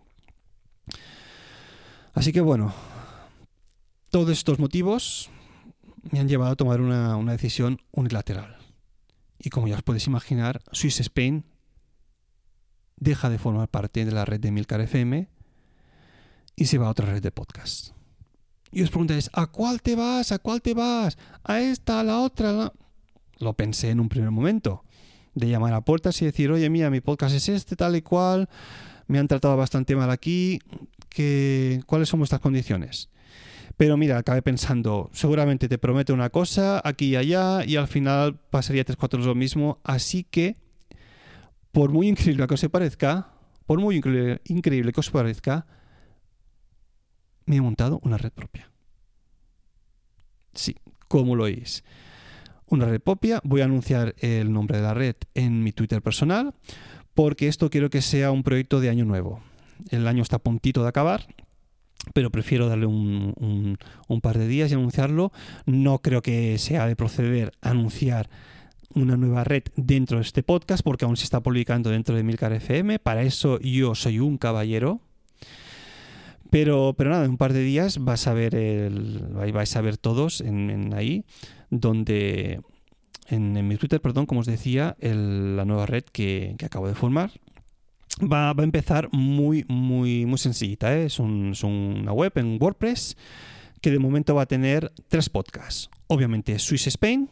Así 2.14 2.34
que 2.34 2.42
bueno, 2.42 2.74
todos 4.10 4.30
estos 4.32 4.60
motivos 4.60 5.30
me 6.12 6.20
han 6.20 6.28
llevado 6.28 6.52
a 6.52 6.56
tomar 6.56 6.82
una, 6.82 7.32
decisión 7.32 7.80
unilateral. 7.92 8.58
Y 9.40 9.50
como 9.50 9.68
ya 9.68 9.76
os 9.76 9.84
podéis 9.84 10.08
imaginar, 10.08 10.62
Swiss 10.72 11.00
Spain 11.00 11.46
deja 12.98 13.30
de 13.30 13.40
formar 13.40 13.70
parte 13.70 14.06
de 14.06 14.12
la 14.12 14.26
red 14.26 14.40
de 14.40 14.52
Milcar 14.52 14.82
FM 14.82 15.28
y 16.56 16.66
se 16.66 16.78
va 16.78 16.88
a 16.88 16.92
otra 16.92 17.08
red 17.08 17.24
de 17.24 17.32
podcast. 17.32 17.92
Y 18.72 18.84
os 18.84 18.90
preguntáis, 18.90 19.30
¿a 19.34 19.48
cuál 19.48 19.82
te 19.82 19.96
vas? 19.96 20.32
¿A 20.32 20.40
cuál 20.40 20.62
te 20.62 20.74
vas? 20.74 21.18
¿A 21.44 21.60
esta? 21.60 22.00
¿A 22.00 22.04
la 22.04 22.20
otra? 22.20 22.72
Lo 23.40 23.54
pensé 23.54 23.90
en 23.90 24.00
un 24.00 24.10
primer 24.10 24.32
momento 24.32 24.84
de 25.34 25.50
llamar 25.50 25.74
a 25.74 25.82
puertas 25.82 26.22
y 26.22 26.26
decir, 26.26 26.52
oye, 26.52 26.70
mira, 26.70 26.90
mi 26.90 27.02
podcast 27.02 27.36
es 27.36 27.50
este, 27.50 27.76
tal 27.76 27.96
y 27.96 28.02
cual, 28.02 28.50
me 29.08 29.20
han 29.20 29.28
tratado 29.28 29.58
bastante 29.58 29.96
mal 29.96 30.10
aquí, 30.10 30.60
que, 31.10 31.82
¿cuáles 31.86 32.10
son 32.10 32.20
vuestras 32.20 32.42
condiciones? 32.42 33.10
Pero 33.78 33.98
mira, 33.98 34.18
acabé 34.18 34.42
pensando, 34.42 35.10
seguramente 35.14 35.68
te 35.68 35.78
promete 35.78 36.14
una 36.14 36.30
cosa 36.30 36.82
aquí 36.84 37.08
y 37.08 37.16
allá 37.16 37.66
y 37.66 37.78
al 37.78 37.88
final 37.88 38.40
pasaría 38.50 38.84
tres 38.84 38.98
cuatro 38.98 39.20
lo 39.20 39.36
mismo, 39.36 39.80
así 39.84 40.24
que 40.24 40.58
por 41.72 41.92
muy 41.92 42.08
increíble 42.08 42.46
que 42.48 42.54
os 42.54 42.70
parezca, 42.70 43.32
por 43.66 43.80
muy 43.80 43.96
increíble, 43.96 44.42
increíble 44.46 44.92
que 44.92 45.00
os 45.00 45.10
parezca, 45.10 45.66
me 47.46 47.56
he 47.56 47.62
montado 47.62 48.00
una 48.04 48.18
red 48.18 48.32
propia. 48.32 48.70
Sí, 50.54 50.76
como 51.08 51.36
lo 51.36 51.46
oís. 51.46 51.84
Una 52.72 52.86
red 52.86 53.02
propia, 53.02 53.42
voy 53.44 53.60
a 53.60 53.66
anunciar 53.66 54.16
el 54.20 54.54
nombre 54.54 54.78
de 54.78 54.84
la 54.84 54.94
red 54.94 55.18
en 55.36 55.62
mi 55.62 55.74
Twitter 55.74 56.02
personal, 56.02 56.54
porque 57.14 57.50
esto 57.50 57.70
quiero 57.70 57.90
que 57.90 58.02
sea 58.02 58.32
un 58.32 58.44
proyecto 58.44 58.80
de 58.80 58.88
año 58.88 59.04
nuevo. 59.04 59.42
El 59.90 60.08
año 60.08 60.24
está 60.24 60.38
a 60.38 60.40
puntito 60.40 60.82
de 60.82 60.88
acabar, 60.88 61.28
pero 62.14 62.30
prefiero 62.30 62.70
darle 62.70 62.86
un, 62.86 63.78
par 64.22 64.38
de 64.38 64.48
días 64.48 64.72
y 64.72 64.76
anunciarlo. 64.76 65.34
No 65.66 66.00
creo 66.00 66.22
que 66.22 66.58
sea 66.60 66.88
de 66.88 66.96
proceder 66.96 67.52
a 67.62 67.72
anunciar 67.72 68.30
una 68.94 69.18
nueva 69.18 69.44
red 69.44 69.64
dentro 69.76 70.20
de 70.20 70.24
este 70.24 70.42
podcast, 70.42 70.82
porque 70.82 71.04
aún 71.04 71.18
se 71.18 71.26
está 71.26 71.42
publicando 71.42 71.90
dentro 71.90 72.16
de 72.16 72.24
Milcar 72.24 72.54
FM. 72.54 73.00
Para 73.00 73.24
eso 73.24 73.60
yo 73.60 73.96
soy 73.96 74.20
un 74.20 74.38
caballero. 74.38 75.02
Pero, 76.50 76.96
pero 76.98 77.10
nada, 77.10 77.26
en 77.26 77.32
un 77.32 77.38
par 77.38 77.52
de 77.52 77.64
días 77.64 77.98
vas 78.00 78.28
a 78.28 78.34
ver 78.34 78.56
el, 78.56 79.20
vais 79.54 79.76
a 79.76 79.82
ver 79.82 79.98
todos 79.98 80.40
en, 80.40 80.94
ahí, 80.94 81.26
donde 81.72 82.62
en, 83.28 83.68
mi 83.68 83.78
Twitter, 83.78 84.00
perdón, 84.02 84.28
como 84.28 84.42
os 84.42 84.46
decía, 84.46 84.96
la 85.00 85.66
nueva 85.66 85.88
red 85.88 86.04
que, 86.04 86.56
acabo 86.64 86.88
de 86.88 86.96
formar, 86.96 87.32
va, 88.22 88.50
a 88.50 88.64
empezar 88.64 89.10
muy, 89.12 89.66
muy, 89.68 90.26
muy 90.26 90.38
sencillita. 90.38 90.96
¿eh? 90.96 91.06
Es, 91.06 91.20
una 91.20 92.14
web 92.14 92.34
en 92.36 92.58
WordPress 92.62 93.18
que 93.82 93.90
de 93.90 94.00
momento 94.00 94.36
va 94.36 94.44
a 94.44 94.48
tener 94.48 94.92
tres 95.08 95.30
podcasts. 95.30 95.90
Obviamente 96.08 96.60
Swiss 96.60 96.88
Spain, 96.88 97.30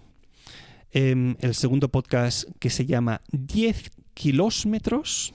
em, 0.91 1.35
el 1.41 1.53
segundo 1.53 1.89
podcast 1.89 2.49
que 2.59 2.69
se 2.69 2.85
llama 2.85 3.21
10 3.31 3.91
kilómetros. 4.13 5.33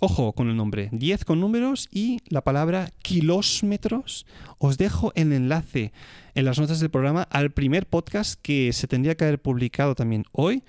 Ojo 0.00 0.32
con 0.32 0.48
el 0.48 0.56
nombre, 0.56 0.90
10 0.92 1.24
con 1.24 1.40
números 1.40 1.88
y 1.90 2.20
la 2.28 2.42
palabra 2.42 2.92
kilómetros. 3.02 4.26
Os 4.58 4.78
dejo 4.78 5.12
el 5.16 5.32
enlace 5.32 5.92
en 6.36 6.44
las 6.44 6.60
notas 6.60 6.78
del 6.78 6.90
programa 6.90 7.22
al 7.22 7.50
primer 7.50 7.86
podcast 7.86 8.40
que 8.40 8.72
se 8.72 8.86
tendría 8.86 9.16
que 9.16 9.24
haber 9.24 9.42
publicado 9.42 9.96
también 9.96 10.24
hoy. 10.30 10.62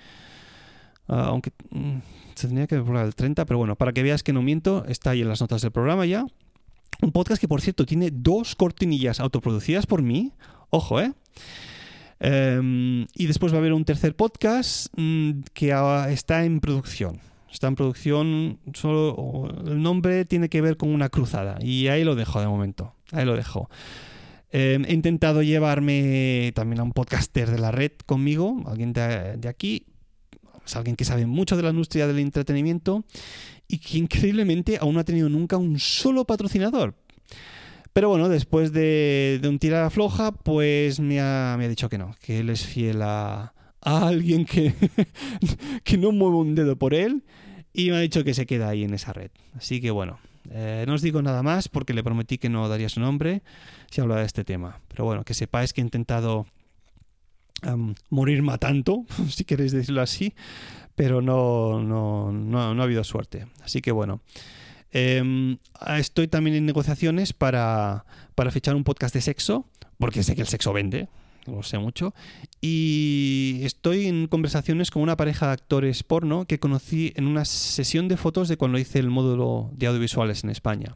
Ah, 1.07 1.25
aunque 1.27 1.51
mm, 1.69 1.97
se 2.33 2.47
tendría 2.47 2.65
que 2.65 2.79
publicar 2.79 3.05
el 3.05 3.13
30, 3.13 3.45
pero 3.45 3.59
bueno, 3.59 3.75
para 3.75 3.93
que 3.93 4.01
veas 4.01 4.23
que 4.23 4.33
no 4.33 4.41
miento, 4.41 4.83
está 4.85 5.11
ahí 5.11 5.21
en 5.21 5.29
las 5.29 5.41
notas 5.41 5.61
del 5.61 5.71
programa 5.71 6.07
ya. 6.07 6.25
Un 7.01 7.11
podcast 7.11 7.39
que, 7.39 7.47
por 7.47 7.61
cierto, 7.61 7.85
tiene 7.85 8.09
dos 8.11 8.55
cortinillas 8.55 9.19
autoproducidas 9.19 9.85
por 9.85 10.01
mí. 10.01 10.33
Ojo, 10.71 10.99
¿eh? 11.01 11.13
Em, 12.19 13.05
y 13.13 13.27
después 13.27 13.53
va 13.53 13.57
a 13.57 13.59
haber 13.59 13.73
un 13.73 13.85
tercer 13.85 14.15
podcast 14.15 14.87
mm, 14.97 15.41
que 15.53 15.71
está 16.09 16.45
en 16.45 16.59
producción. 16.59 17.28
Está 17.51 17.67
en 17.67 17.75
producción, 17.75 18.59
solo 18.73 19.49
el 19.65 19.81
nombre 19.81 20.25
tiene 20.25 20.49
que 20.49 20.62
ver 20.62 20.77
con 20.77 20.89
una 20.89 21.09
cruzada. 21.09 21.57
Y 21.62 21.88
ahí 21.88 22.03
lo 22.03 22.15
dejo 22.15 22.39
de 22.39 22.47
momento. 22.47 22.95
Ahí 23.12 23.25
lo 23.25 23.35
dejo. 23.35 23.69
Em, 24.51 24.85
he 24.85 24.93
intentado 24.93 25.41
llevarme 25.41 26.51
también 26.55 26.79
a 26.79 26.83
un 26.83 26.91
podcaster 26.91 27.49
de 27.51 27.59
la 27.59 27.71
red 27.71 27.91
conmigo, 28.05 28.63
alguien 28.65 28.93
de 28.93 29.47
aquí, 29.47 29.85
es 30.69 30.75
alguien 30.75 30.95
que 30.95 31.05
sabe 31.05 31.25
mucho 31.25 31.57
de 31.57 31.63
la 31.63 31.69
industria 31.69 32.07
del 32.07 32.19
entretenimiento 32.19 33.03
y 33.67 33.79
que 33.79 33.97
increíblemente 33.97 34.77
aún 34.79 34.93
no 34.93 34.99
ha 34.99 35.03
tenido 35.03 35.29
nunca 35.29 35.57
un 35.57 35.79
solo 35.79 36.25
patrocinador. 36.25 36.95
Pero 37.93 38.09
bueno, 38.09 38.29
después 38.29 38.71
de, 38.71 39.41
un 39.43 39.57
tirada 39.59 39.89
floja, 39.89 40.31
pues 40.31 40.99
me 40.99 41.19
ha, 41.19 41.57
dicho 41.57 41.89
que 41.89 41.97
no, 41.97 42.15
que 42.21 42.39
él 42.39 42.49
es 42.49 42.65
fiel 42.65 43.01
a, 43.01 43.53
alguien 43.81 44.45
que, 44.45 44.73
que 45.83 45.97
no 45.97 46.11
mueve 46.11 46.37
un 46.37 46.55
dedo 46.55 46.75
por 46.77 46.93
él 46.93 47.23
y 47.73 47.91
me 47.91 47.97
ha 47.97 47.99
dicho 47.99 48.23
que 48.23 48.33
se 48.33 48.45
queda 48.45 48.69
ahí 48.69 48.83
en 48.83 48.93
esa 48.93 49.13
red. 49.13 49.31
Así 49.55 49.79
que 49.79 49.91
bueno, 49.91 50.19
eh, 50.51 50.83
no 50.87 50.95
os 50.95 51.01
digo 51.01 51.21
nada 51.21 51.43
más 51.43 51.69
porque 51.69 51.93
le 51.93 52.03
prometí 52.03 52.37
que 52.37 52.49
no 52.49 52.67
daría 52.67 52.89
su 52.89 52.99
nombre 52.99 53.43
si 53.91 54.01
hablaba 54.01 54.21
de 54.21 54.27
este 54.27 54.43
tema. 54.43 54.81
Pero 54.87 55.05
bueno, 55.05 55.23
que 55.23 55.33
sepáis 55.33 55.73
que 55.73 55.81
he 55.81 55.83
intentado 55.83 56.45
morir 58.09 58.41
matando, 58.41 59.05
si 59.29 59.43
queréis 59.43 59.71
decirlo 59.71 60.01
así, 60.01 60.33
pero 60.95 61.21
no, 61.21 61.81
no, 61.81 62.31
no, 62.31 62.59
ha 62.59 62.83
habido 62.83 63.03
suerte. 63.03 63.47
Así 63.63 63.81
que 63.81 63.91
bueno. 63.91 64.21
Em, 64.91 65.59
estoy 65.97 66.27
también 66.27 66.55
en 66.55 66.65
negociaciones 66.65 67.31
para, 67.31 68.05
para 68.33 68.49
fichar 68.49 68.75
un 68.75 68.83
podcast 68.83 69.13
de 69.13 69.21
sexo, 69.21 69.67
porque 69.99 70.23
sé 70.23 70.33
que 70.33 70.41
el 70.41 70.47
sexo 70.47 70.73
vende, 70.73 71.09
lo 71.49 71.63
sé 71.63 71.77
mucho. 71.77 72.13
Y 72.62 73.62
estoy 73.63 74.07
en 74.07 74.27
conversaciones 74.27 74.91
con 74.91 75.01
una 75.01 75.17
pareja 75.17 75.47
de 75.47 75.53
actores 75.53 76.03
porno 76.03 76.45
que 76.45 76.59
conocí 76.59 77.13
en 77.15 77.27
una 77.27 77.45
sesión 77.45 78.07
de 78.07 78.17
fotos 78.17 78.47
de 78.47 78.57
cuando 78.57 78.77
hice 78.77 78.99
el 78.99 79.09
módulo 79.09 79.71
de 79.73 79.88
audiovisuales 79.88 80.43
en 80.43 80.49
España. 80.49 80.95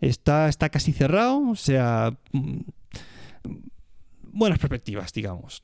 Está, 0.00 0.48
está 0.48 0.68
casi 0.68 0.92
cerrado, 0.92 1.50
o 1.50 1.56
sea, 1.56 2.16
mm, 2.32 2.60
buenas 4.32 4.58
perspectivas, 4.58 5.12
digamos. 5.12 5.62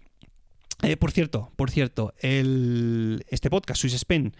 Eh, 0.82 0.96
por 0.96 1.10
cierto, 1.10 1.50
por 1.56 1.70
cierto, 1.70 2.14
el, 2.18 3.24
este 3.28 3.50
podcast, 3.50 3.80
Swiss 3.80 3.94
Spain, 3.94 4.32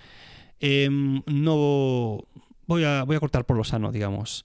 em, 0.61 1.23
no 1.27 2.25
voy 2.67 2.85
a, 2.85 3.03
voy 3.03 3.17
a 3.17 3.21
cortar 3.21 3.45
por 3.45 3.57
lo 3.57 3.65
sano, 3.65 3.91
digamos. 3.91 4.45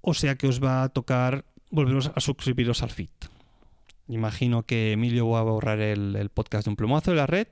O 0.00 0.14
sea 0.14 0.36
que 0.36 0.46
os 0.46 0.62
va 0.62 0.84
a 0.84 0.88
tocar 0.90 1.44
volveros 1.70 2.12
a 2.14 2.20
suscribiros 2.20 2.82
al 2.82 2.90
feed. 2.90 3.10
Imagino 4.08 4.64
que 4.64 4.92
Emilio 4.92 5.28
va 5.28 5.40
a 5.40 5.44
borrar 5.44 5.80
el, 5.80 6.30
podcast 6.32 6.66
de 6.66 6.70
un 6.70 6.76
plumazo 6.76 7.10
de 7.10 7.16
la 7.16 7.26
red. 7.26 7.48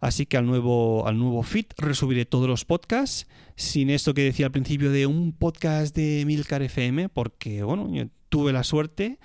Así 0.00 0.26
que 0.26 0.36
al 0.36 0.46
nuevo, 0.46 1.06
al 1.06 1.18
nuevo 1.18 1.42
feed 1.42 1.66
resubiré 1.78 2.26
todos 2.26 2.48
los 2.48 2.64
podcasts, 2.64 3.26
sin 3.56 3.90
esto 3.90 4.14
que 4.14 4.22
decía 4.22 4.46
al 4.46 4.52
principio 4.52 4.90
de 4.90 5.06
un 5.06 5.32
podcast 5.32 5.94
de 5.96 6.24
Milcar 6.26 6.62
FM, 6.62 7.08
porque 7.08 7.62
bueno, 7.62 7.90
yo 7.92 8.04
tuve 8.28 8.52
la 8.52 8.62
suerte 8.62 9.18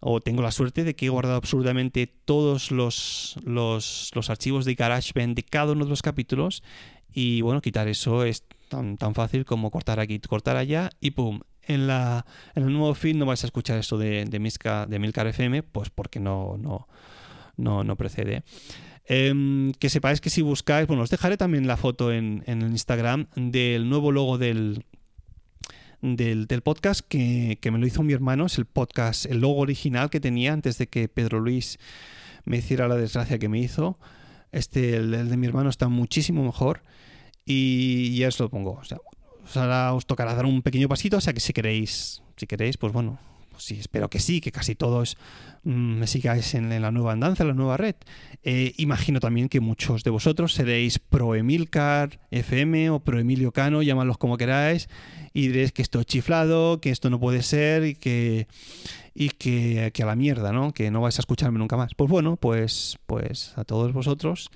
o 0.00 0.20
tengo 0.20 0.42
la 0.42 0.50
suerte 0.50 0.84
de 0.84 0.94
que 0.94 1.06
he 1.06 1.10
guardado 1.10 1.36
absolutamente 1.36 2.06
todos 2.06 2.70
los, 2.70 3.36
los, 3.44 4.30
archivos 4.30 4.64
de 4.64 4.74
GarageBand 4.74 5.34
de 5.34 5.42
cada 5.42 5.72
uno 5.72 5.84
de 5.84 5.90
los 5.90 6.02
capítulos 6.02 6.62
y 7.12 7.40
bueno, 7.40 7.60
quitar 7.60 7.88
eso 7.88 8.24
es 8.24 8.44
tan, 8.68 8.96
tan 8.96 9.14
fácil 9.14 9.44
como 9.44 9.70
cortar 9.70 10.00
aquí, 10.00 10.20
cortar 10.20 10.56
allá 10.56 10.90
y 11.00 11.10
pum. 11.10 11.40
En, 11.68 11.82
el 11.82 12.72
nuevo 12.72 12.94
feed 12.94 13.14
no 13.14 13.26
vais 13.26 13.44
a 13.44 13.46
escuchar 13.46 13.78
esto 13.78 13.98
de, 13.98 14.24
de, 14.24 14.86
de 14.88 14.98
Milcar 14.98 15.26
FM, 15.26 15.62
pues 15.62 15.90
porque 15.90 16.18
no, 16.18 16.88
precede. 17.96 18.42
Em, 19.04 19.72
que 19.72 19.90
sepáis 19.90 20.20
que 20.20 20.30
si 20.30 20.42
buscáis, 20.42 20.86
bueno, 20.86 21.02
os 21.02 21.10
dejaré 21.10 21.36
también 21.36 21.66
la 21.66 21.76
foto 21.76 22.10
en, 22.10 22.42
el 22.46 22.62
Instagram 22.62 23.26
del 23.36 23.88
nuevo 23.88 24.12
logo 24.12 24.38
del, 24.38 24.84
del, 26.00 26.46
podcast 26.62 27.02
que, 27.06 27.58
me 27.70 27.78
lo 27.78 27.86
hizo 27.86 28.02
mi 28.02 28.14
hermano, 28.14 28.46
es 28.46 28.56
el 28.56 28.64
podcast, 28.64 29.26
el 29.26 29.40
logo 29.40 29.60
original 29.60 30.08
que 30.08 30.20
tenía 30.20 30.54
antes 30.54 30.78
de 30.78 30.86
que 30.86 31.08
Pedro 31.08 31.38
Luis 31.40 31.78
me 32.44 32.56
hiciera 32.56 32.88
la 32.88 32.96
desgracia 32.96 33.38
que 33.38 33.50
me 33.50 33.58
hizo. 33.58 33.98
Este, 34.52 34.96
el, 34.96 35.28
de 35.28 35.36
mi 35.36 35.46
hermano 35.46 35.68
está 35.68 35.88
muchísimo 35.88 36.42
mejor 36.42 36.82
y 37.44 38.16
ya 38.16 38.28
os 38.28 38.40
lo 38.40 38.48
pongo. 38.48 38.80
Ahora 39.56 39.94
os 39.94 40.06
tocará 40.06 40.34
dar 40.34 40.46
un 40.46 40.62
pequeño 40.62 40.88
pasito, 40.88 41.16
o 41.16 41.20
sea 41.20 41.32
que 41.32 41.40
si 41.40 41.52
queréis, 41.52 42.22
si 42.36 42.46
queréis, 42.46 42.76
pues 42.76 42.92
bueno, 42.92 43.18
pues 43.58 43.64
sí, 43.64 43.76
espero 43.80 44.08
que 44.08 44.20
sí, 44.20 44.40
que 44.40 44.52
casi 44.52 44.76
todos 44.76 45.16
mm, 45.64 45.98
me 45.98 46.06
sigáis 46.06 46.54
en, 46.54 46.68
la 46.80 46.92
nueva 46.92 47.10
andanza, 47.10 47.42
en 47.42 47.48
la 47.48 47.54
nueva 47.54 47.76
red. 47.76 47.96
Eh, 48.44 48.72
imagino 48.76 49.18
también 49.18 49.48
que 49.48 49.58
muchos 49.58 50.04
de 50.04 50.10
vosotros 50.10 50.54
seréis 50.54 51.00
pro 51.00 51.34
Emilcar 51.34 52.20
FM 52.30 52.90
o 52.90 53.00
pro 53.00 53.18
Emilio 53.18 53.50
Cano, 53.50 53.82
llamadlos 53.82 54.16
como 54.16 54.36
queráis, 54.36 54.88
y 55.34 55.48
diréis 55.48 55.72
que 55.72 55.82
esto 55.82 55.98
es 55.98 56.06
chiflado, 56.06 56.80
que 56.80 56.90
esto 56.90 57.10
no 57.10 57.18
puede 57.18 57.42
ser 57.42 57.84
y 57.84 57.96
que 57.96 58.46
y 59.12 59.30
que, 59.30 59.92
a 60.00 60.06
la 60.06 60.14
mierda, 60.14 60.52
¿no? 60.52 60.72
Que 60.72 60.92
no 60.92 61.00
vais 61.00 61.18
a 61.18 61.22
escucharme 61.22 61.58
nunca 61.58 61.76
más. 61.76 61.96
Pues 61.96 62.08
bueno, 62.08 62.36
pues 62.36 62.96
pues 63.06 63.58
a 63.58 63.64
todos 63.64 63.92
vosotros, 63.92 64.50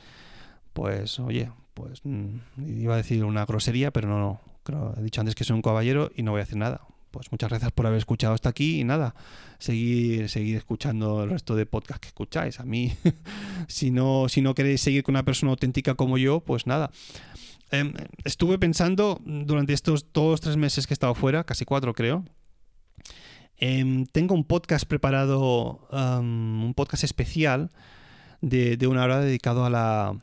pues 0.72 1.18
oye, 1.18 1.50
pues 1.74 2.02
mm, 2.04 2.36
iba 2.68 2.94
a 2.94 2.98
decir 2.98 3.24
una 3.24 3.44
grosería, 3.46 3.90
pero 3.90 4.06
no, 4.06 4.20
no. 4.20 4.51
He 4.96 5.02
dicho 5.02 5.20
antes 5.20 5.34
que 5.34 5.44
soy 5.44 5.54
un 5.56 5.62
caballero 5.62 6.10
y 6.14 6.22
no 6.22 6.32
voy 6.32 6.40
a 6.40 6.44
decir 6.44 6.58
nada 6.58 6.82
pues 7.12 7.30
muchas 7.30 7.50
gracias 7.50 7.70
por 7.70 7.86
haber 7.86 7.98
escuchado 7.98 8.34
hasta 8.34 8.48
aquí 8.48 8.80
y 8.80 8.84
nada, 8.84 9.14
seguir, 9.58 10.28
seguir 10.28 10.56
escuchando 10.56 11.22
el 11.22 11.30
resto 11.30 11.54
de 11.54 11.66
podcast 11.66 12.00
que 12.00 12.08
escucháis. 12.08 12.58
A 12.58 12.64
mí, 12.64 12.92
si 13.68 13.92
no, 13.92 14.28
si 14.28 14.40
no 14.40 14.54
queréis 14.54 14.80
seguir 14.80 15.04
con 15.04 15.12
una 15.12 15.24
persona 15.24 15.50
auténtica 15.50 15.94
como 15.94 16.18
yo, 16.18 16.40
pues 16.40 16.66
nada. 16.66 16.90
Em, 17.70 17.92
estuve 18.24 18.58
pensando 18.58 19.20
durante 19.24 19.72
estos 19.72 20.12
dos 20.12 20.40
tres 20.40 20.56
meses 20.56 20.86
que 20.86 20.94
he 20.94 20.96
estado 20.96 21.14
fuera, 21.14 21.44
casi 21.44 21.64
cuatro 21.64 21.92
creo. 21.94 22.24
Em, 23.58 24.06
tengo 24.06 24.34
un 24.34 24.44
podcast 24.44 24.86
preparado, 24.86 25.86
un 25.92 26.72
podcast 26.74 27.04
especial 27.04 27.70
de, 28.40 28.76
de, 28.76 28.86
una 28.88 29.04
hora 29.04 29.20
dedicado 29.20 29.64
a 29.64 29.70
la, 29.70 30.16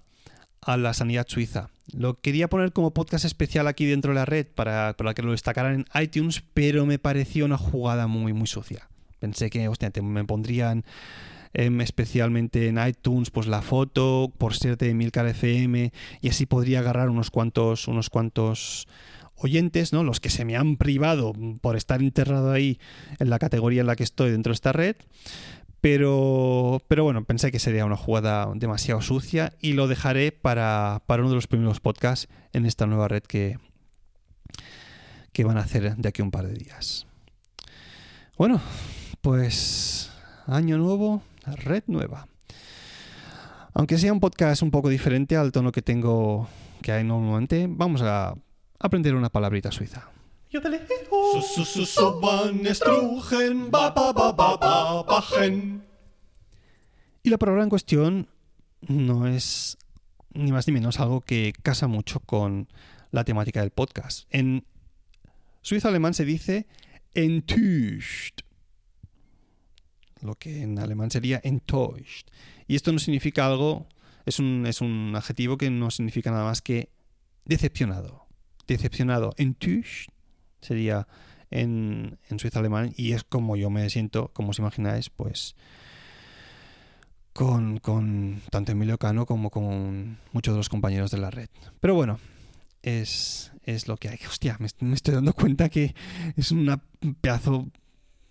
a 0.62 0.78
la 0.78 0.94
sanidad 0.94 1.26
suiza. 1.28 1.70
Lo 1.92 2.20
quería 2.20 2.50
poner 2.50 2.72
como 2.72 2.94
podcast 2.94 3.26
especial 3.26 3.68
aquí 3.68 3.86
dentro 3.86 4.12
de 4.12 4.16
la 4.16 4.26
red 4.26 4.46
para, 4.48 4.94
para 4.98 5.14
que 5.14 5.24
lo 5.24 5.32
destacaran 5.32 5.74
en 5.74 6.02
iTunes, 6.02 6.44
pero 6.54 6.86
me 6.86 7.00
pareció 7.00 7.46
una 7.46 7.58
jugada 7.58 8.08
muy, 8.08 8.34
muy 8.34 8.48
sucia. 8.48 8.90
Pensé 9.20 9.50
que, 9.50 9.68
hostia, 9.68 9.92
me 10.02 10.24
pondrían 10.24 10.86
em, 11.54 11.82
especialmente 11.82 12.68
en 12.68 12.78
iTunes 12.86 13.32
pues 13.32 13.48
la 13.48 13.62
foto 13.62 14.32
por 14.38 14.56
ser 14.56 14.78
de 14.78 14.94
Milcar 14.94 15.28
FM 15.28 15.92
y 16.22 16.30
así 16.30 16.46
podría 16.46 16.80
agarrar 16.80 17.10
unos 17.10 17.32
cuantos, 17.32 17.88
unos 17.88 18.10
cuantos 18.10 18.88
oyentes, 19.36 19.94
¿no? 19.94 20.04
Los 20.04 20.20
que 20.20 20.30
se 20.30 20.46
me 20.46 20.56
han 20.56 20.78
privado 20.78 21.34
por 21.62 21.76
estar 21.76 22.02
enterrado 22.02 22.52
ahí 22.52 22.80
en 23.20 23.30
la 23.30 23.40
categoría 23.40 23.82
en 23.82 23.88
la 23.88 23.96
que 23.96 24.04
estoy 24.04 24.32
dentro 24.32 24.52
de 24.52 24.56
esta 24.56 24.74
red. 24.74 24.96
Pero, 25.82 26.82
pero 26.88 27.04
bueno, 27.06 27.24
pensé 27.24 27.52
que 27.52 27.60
sería 27.60 27.86
una 27.86 27.96
jugada 27.96 28.52
demasiado 28.54 29.02
sucia 29.02 29.54
y 29.62 29.74
lo 29.74 29.88
dejaré 29.88 30.32
para, 30.32 31.04
para 31.06 31.22
uno 31.22 31.30
de 31.30 31.36
los 31.36 31.48
primeros 31.48 31.80
podcasts 31.80 32.28
en 32.52 32.66
esta 32.66 32.86
nueva 32.86 33.08
red 33.08 33.24
que, 33.24 33.58
que 35.32 35.44
van 35.46 35.58
a 35.58 35.62
hacer 35.62 35.96
de 35.96 36.10
aquí 36.10 36.22
a 36.22 36.26
un 36.26 36.32
par 36.32 36.48
de 36.48 36.54
días. 36.54 37.08
Bueno, 38.38 38.62
pues 39.22 40.12
año 40.48 40.78
nuevo, 40.78 41.22
red 41.46 41.84
nueva. 41.88 42.28
Aunque 43.74 43.98
sea 43.98 44.12
un 44.12 44.20
podcast 44.20 44.62
un 44.62 44.72
poco 44.72 44.90
diferente 44.90 45.38
al 45.38 45.52
tono 45.52 45.72
que 45.72 45.82
tengo 45.82 46.50
que 46.82 46.92
hay 46.92 47.04
normalmente, 47.04 47.68
vamos 47.70 48.02
a 48.02 48.34
aprender 48.80 49.16
una 49.16 49.30
palabrita 49.30 49.72
suiza. 49.72 50.10
Y 57.22 57.30
la 57.30 57.38
palabra 57.38 57.62
en 57.62 57.70
cuestión 57.70 58.28
no 58.82 59.28
es 59.28 59.78
ni 60.34 60.52
más 60.52 60.66
ni 60.66 60.74
menos 60.74 61.00
algo 61.00 61.22
que 61.22 61.54
casa 61.62 61.86
mucho 61.86 62.20
con 62.22 62.68
la 63.12 63.24
temática 63.26 63.62
del 63.62 63.70
podcast. 63.70 64.28
En 64.32 64.66
suizo 65.62 65.88
alemán 65.88 66.16
se 66.16 66.26
dice 66.26 66.66
enttäuscht, 67.14 68.42
lo 70.22 70.34
que 70.34 70.64
en 70.64 70.80
alemán 70.80 71.12
sería 71.12 71.40
enttäuscht. 71.44 72.28
Y 72.68 72.76
esto 72.76 72.92
no 72.92 72.98
significa 72.98 73.46
algo, 73.46 73.88
es 74.26 74.40
un, 74.40 74.66
es 74.66 74.82
un 74.82 75.14
adjetivo 75.16 75.58
que 75.58 75.70
no 75.70 75.92
significa 75.92 76.32
nada 76.32 76.46
más 76.46 76.64
que 76.64 76.90
decepcionado. 77.46 78.26
Decepcionado. 78.66 79.34
Enttäuscht 79.38 80.10
sería 80.62 81.08
en, 81.52 82.18
en 82.30 82.40
suizo 82.40 82.60
alemán 82.60 82.94
y 82.96 83.14
es 83.14 83.24
como 83.24 83.56
yo 83.56 83.70
me 83.70 83.90
siento, 83.90 84.30
como 84.34 84.50
os 84.50 84.60
imagináis, 84.60 85.10
pues 85.10 85.56
con, 87.34 87.80
con 87.80 88.42
tanto 88.52 88.72
Emilio 88.72 88.98
Cano 88.98 89.26
como 89.26 89.50
con 89.50 90.18
muchos 90.34 90.54
de 90.54 90.58
los 90.58 90.70
compañeros 90.70 91.12
de 91.12 91.20
la 91.20 91.32
red. 91.32 91.50
Pero 91.80 91.96
bueno, 91.96 92.20
es, 92.84 93.52
es 93.64 93.88
lo 93.88 93.98
que 93.98 94.10
hay. 94.10 94.20
Hostia, 94.28 94.58
me, 94.60 94.94
estoy 94.94 95.16
dando 95.16 95.34
cuenta 95.34 95.70
que 95.70 95.96
es 96.36 96.52
un 96.52 96.82
pedazo 97.22 97.70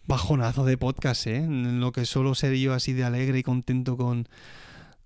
bajonazo 0.07 0.65
de 0.65 0.79
podcast, 0.79 1.27
¿eh? 1.27 1.37
En 1.37 1.81
lo 1.81 1.93
que 1.93 2.07
suelo 2.07 2.35
ser 2.35 2.55
yo 2.55 2.73
así 2.73 2.93
de 2.93 3.05
alegre 3.05 3.39
y 3.39 3.43
contento 3.43 3.97
con, 3.97 4.29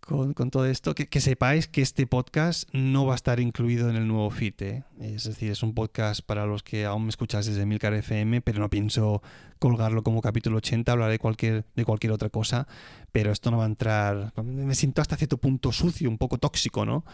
con, 0.06 0.50
todo 0.50 0.66
esto. 0.66 0.94
Que, 0.94 1.06
que 1.08 1.20
sepáis 1.20 1.68
que 1.68 1.80
este 1.80 2.06
podcast 2.06 2.68
no 2.72 3.06
va 3.06 3.14
a 3.14 3.16
estar 3.16 3.40
incluido 3.40 3.88
en 3.88 3.96
el 3.96 4.06
nuevo 4.06 4.30
feed, 4.30 4.54
¿eh? 4.60 4.84
Es 5.00 5.24
decir, 5.24 5.50
es 5.50 5.62
un 5.62 5.74
podcast 5.74 6.20
para 6.24 6.46
los 6.46 6.62
que 6.62 6.84
aún 6.84 7.04
me 7.04 7.10
escucháis 7.10 7.46
desde 7.46 7.66
Milcar 7.66 7.94
FM, 7.94 8.40
pero 8.42 8.60
no 8.60 8.68
pienso 8.68 9.22
colgarlo 9.58 10.02
como 10.02 10.20
capítulo 10.20 10.58
80, 10.58 10.90
hablaré 10.90 11.18
cualquier, 11.18 11.64
de 11.76 11.84
cualquier 11.84 12.12
otra 12.12 12.30
cosa, 12.30 12.66
pero 13.12 13.30
esto 13.30 13.50
no 13.50 13.58
va 13.58 13.64
a 13.64 13.68
entrar... 13.68 14.32
Me 14.42 14.74
siento 14.74 15.00
hasta 15.00 15.16
cierto 15.16 15.38
punto 15.38 15.70
sucio, 15.70 16.10
un 16.10 16.18
poco 16.18 16.38
tóxico, 16.38 16.84
¿no? 16.84 17.04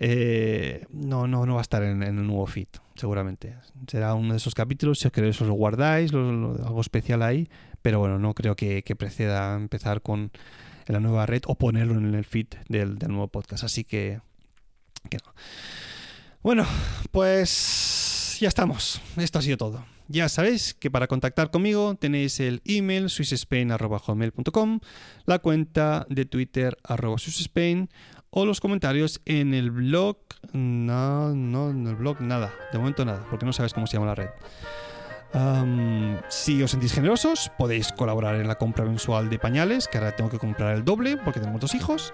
Eh, 0.00 0.86
no, 0.90 1.28
no, 1.28 1.46
no 1.46 1.54
va 1.54 1.60
a 1.60 1.62
estar 1.62 1.82
en, 1.82 2.02
el 2.02 2.26
nuevo 2.26 2.46
feed, 2.46 2.68
seguramente. 2.96 3.54
Será 3.86 4.14
uno 4.14 4.32
de 4.32 4.38
esos 4.38 4.54
capítulos, 4.54 4.98
si 4.98 5.06
os 5.06 5.12
queréis 5.12 5.40
os 5.40 5.46
lo 5.46 5.54
guardáis, 5.54 6.12
algo 6.12 6.80
especial 6.80 7.22
ahí, 7.22 7.48
pero 7.82 8.00
bueno, 8.00 8.18
no 8.18 8.34
creo 8.34 8.56
que, 8.56 8.82
que 8.82 8.96
preceda 8.96 9.54
empezar 9.54 10.02
con 10.02 10.32
la 10.92 11.00
nueva 11.00 11.26
red 11.26 11.42
o 11.46 11.56
ponerlo 11.56 11.94
en 11.94 12.14
el 12.14 12.24
feed 12.24 12.48
del, 12.68 12.98
nuevo 12.98 13.28
podcast, 13.28 13.64
así 13.64 13.84
que, 13.84 14.20
no. 15.12 15.34
Bueno, 16.42 16.66
pues 17.10 18.38
ya 18.40 18.48
estamos, 18.48 19.00
esto 19.16 19.38
ha 19.38 19.42
sido 19.42 19.56
todo. 19.56 19.84
Ya 20.08 20.28
sabéis 20.28 20.74
que 20.74 20.90
para 20.90 21.06
contactar 21.06 21.52
conmigo 21.52 21.94
tenéis 21.94 22.40
el 22.40 22.62
email 22.64 23.08
swissspain.com, 23.10 24.80
la 25.24 25.38
cuenta 25.38 26.04
de 26.08 26.24
Twitter 26.24 26.76
o 28.30 28.46
los 28.46 28.60
comentarios 28.60 29.20
en 29.24 29.54
el 29.54 29.70
blog. 29.70 30.16
No, 30.52 31.34
no, 31.34 31.70
en 31.70 31.86
el 31.86 31.94
blog 31.94 32.20
nada, 32.20 32.52
de 32.72 32.78
momento 32.78 33.04
nada, 33.04 33.24
porque 33.30 33.46
no 33.46 33.52
sabes 33.52 33.72
cómo 33.72 33.86
se 33.86 33.98
llama 33.98 34.06
la 34.06 34.14
red. 34.16 34.30
Si 36.28 36.62
os 36.62 36.70
sentís 36.70 36.92
generosos, 36.92 37.50
podéis 37.56 37.92
colaborar 37.92 38.36
en 38.36 38.48
la 38.48 38.56
compra 38.56 38.84
mensual 38.84 39.30
de 39.30 39.38
pañales, 39.38 39.88
que 39.88 39.98
ahora 39.98 40.16
tengo 40.16 40.30
que 40.30 40.38
comprar 40.38 40.74
el 40.74 40.84
doble 40.84 41.16
porque 41.16 41.40
tenemos 41.40 41.60
dos 41.60 41.74
hijos. 41.74 42.12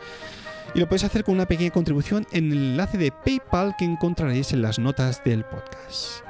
Y 0.75 0.81
lo 0.81 0.87
podéis 0.87 1.05
hacer 1.05 1.25
con 1.25 1.35
una 1.35 1.47
pequeña 1.47 1.71
contribución 1.71 2.27
en 2.33 2.53
el 2.53 2.59
enlace 2.59 2.99
de 2.99 3.13
PayPal 3.13 3.75
que 3.79 3.85
encontraréis 3.85 4.53
en 4.53 4.63
las 4.63 4.79
notas 4.79 5.23
del 5.25 5.45
podcast. 5.45 6.25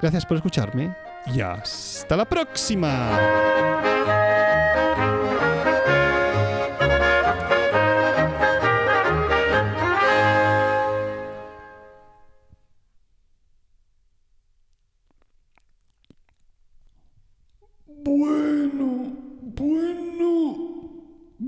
Gracias 0.00 0.26
por 0.26 0.36
escucharme 0.36 0.94
y 1.32 1.40
hasta 1.40 2.16
la 2.16 2.24
próxima. 2.24 3.18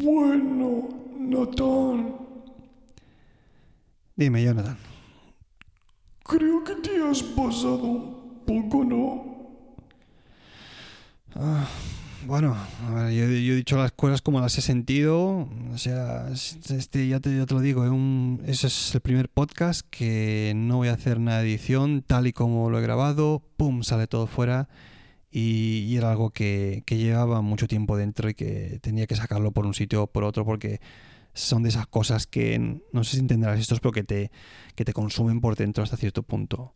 Bueno, 0.07 0.89
Natán. 1.19 2.15
Dime, 4.15 4.43
Jonathan. 4.45 4.77
Creo 6.23 6.63
que 6.65 6.75
te 6.77 7.03
has 7.03 7.23
pasado 7.23 7.83
un 7.83 8.43
poco, 8.47 8.85
¿no? 8.85 9.37
Ah, 11.35 11.67
bueno, 12.27 12.57
a 12.89 12.95
ver, 12.95 13.13
yo, 13.13 13.25
yo 13.27 13.53
he 13.53 13.57
dicho 13.57 13.77
las 13.77 13.93
cosas 13.93 14.23
como 14.23 14.41
las 14.41 14.57
he 14.59 14.63
sentido. 14.63 15.49
O 15.75 15.79
sea, 15.79 16.29
es- 16.33 16.57
este, 16.71 17.07
ya, 17.09 17.21
te, 17.21 17.37
ya 17.37 17.45
te 17.47 17.55
lo 17.55 17.61
digo, 17.61 17.85
es 17.85 17.91
un- 17.91 18.41
ese 18.47 18.69
es 18.69 18.95
el 18.95 19.01
primer 19.01 19.29
podcast 19.29 19.87
que 19.91 20.53
no 20.57 20.77
voy 20.79 20.89
a 20.89 20.93
hacer 20.95 21.21
nada 21.21 21.41
de 21.43 21.51
edición, 21.51 22.03
tal 22.07 22.27
y 22.27 22.33
como 22.33 22.71
lo 22.71 22.79
he 22.79 22.83
grabado, 22.83 23.43
pum, 23.57 23.83
sale 23.83 24.07
todo 24.07 24.27
fuera. 24.27 24.69
Y, 25.39 25.81
y 25.81 25.99
era 25.99 26.13
algo 26.13 26.31
que, 26.31 26.83
que 26.87 26.97
llevaba 26.97 27.43
mucho 27.43 27.69
tiempo 27.69 27.99
dentro 27.99 28.31
y 28.31 28.35
que 28.35 28.79
tenía 28.81 29.07
que 29.07 29.17
sacarlo 29.17 29.51
por 29.53 29.67
un 29.67 29.75
sitio 29.75 30.05
o 30.05 30.07
por 30.07 30.25
otro 30.25 30.47
porque 30.47 30.81
son 31.35 31.63
de 31.63 31.69
esas 31.69 31.87
cosas 31.87 32.27
que 32.27 32.59
no 32.91 33.05
sé 33.05 33.17
si 33.17 33.19
entenderás 33.19 33.61
esto, 33.61 33.77
pero 33.83 33.93
que 33.93 34.03
te, 34.03 34.31
que 34.75 34.87
te 34.87 34.95
consumen 34.95 35.43
por 35.43 35.55
dentro 35.55 35.85
hasta 35.85 35.99
cierto 35.99 36.23
punto. 36.23 36.73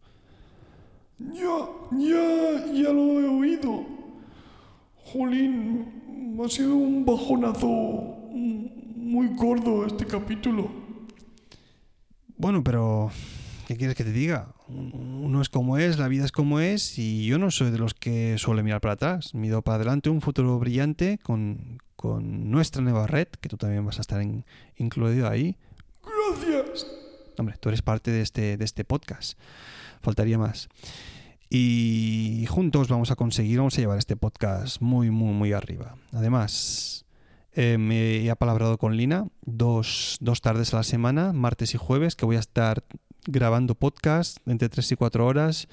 Ya, 1.19 1.71
ya, 1.93 2.67
ya 2.71 2.93
lo 2.93 3.21
he 3.23 3.29
oído. 3.29 3.87
Jolín, 5.07 6.39
ha 6.45 6.49
sido 6.51 6.75
un 6.77 7.07
bajonazo 7.07 7.67
muy 7.67 9.29
gordo 9.29 9.87
este 9.87 10.05
capítulo. 10.05 10.71
Bueno, 12.37 12.63
pero 12.63 13.11
¿qué 13.67 13.79
quieres 13.79 13.97
que 13.97 14.05
te 14.05 14.13
diga? 14.13 14.53
Uno 14.73 15.43
es 15.43 15.49
como 15.49 15.79
es, 15.79 15.99
la 15.99 16.09
vida 16.09 16.25
es 16.25 16.33
como 16.33 16.61
es 16.61 16.99
y 16.99 17.27
yo 17.27 17.39
no 17.39 17.51
soy 17.51 17.71
de 17.71 17.79
los 17.79 17.95
que 17.95 18.37
suele 18.39 18.63
mirar 18.63 18.81
para 18.81 18.95
atrás. 18.95 19.35
Mido 19.35 19.63
para 19.63 19.77
adelante 19.77 20.11
un 20.11 20.21
futuro 20.21 20.59
brillante 20.59 21.19
con, 21.23 21.79
con 21.97 22.51
nuestra 22.51 22.83
nueva 22.83 23.07
red, 23.07 23.29
que 23.29 23.49
tú 23.49 23.57
también 23.57 23.85
vas 23.85 23.99
a 23.99 24.01
estar 24.03 24.21
en- 24.21 24.45
incluido 24.77 25.29
ahí. 25.29 25.57
Gracias. 26.03 26.87
Hombre, 27.39 27.57
tú 27.61 27.69
eres 27.69 27.83
parte 27.83 28.11
de 28.11 28.23
este, 28.23 28.57
de 28.57 28.65
este 28.65 28.85
podcast. 28.85 29.39
Faltaría 30.03 30.39
más. 30.39 30.69
Y 31.49 32.47
juntos 32.49 32.89
vamos 32.89 33.11
a 33.11 33.17
conseguir, 33.17 33.59
vamos 33.59 33.77
a 33.77 33.81
llevar 33.81 33.99
este 33.99 34.17
podcast 34.17 34.81
muy, 34.81 35.11
muy, 35.11 35.33
muy 35.33 35.53
arriba. 35.53 35.97
Además, 36.13 37.05
eh, 37.53 37.77
me 37.77 38.19
he 38.19 38.31
apalabrado 38.31 38.79
con 38.79 38.97
Lina 38.97 39.27
dos, 39.43 40.17
dos 40.21 40.41
tardes 40.43 40.73
a 40.75 40.79
la 40.79 40.83
semana, 40.85 41.33
martes 41.33 41.75
y 41.75 41.79
jueves, 41.79 42.15
que 42.15 42.25
voy 42.25 42.37
a 42.37 42.41
estar 42.41 42.85
grabando 43.27 43.75
podcast 43.75 44.39
entre 44.47 44.69
3 44.69 44.93
y 44.93 44.97
4 44.97 45.27
horas 45.27 45.69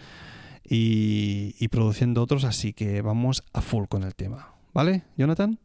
y, 0.69 1.55
y 1.59 1.67
produciendo 1.69 2.21
otros, 2.21 2.43
así 2.43 2.73
que 2.73 3.01
vamos 3.01 3.43
a 3.53 3.61
full 3.61 3.85
con 3.87 4.03
el 4.03 4.15
tema. 4.15 4.53
¿Vale, 4.73 5.03
Jonathan? 5.17 5.57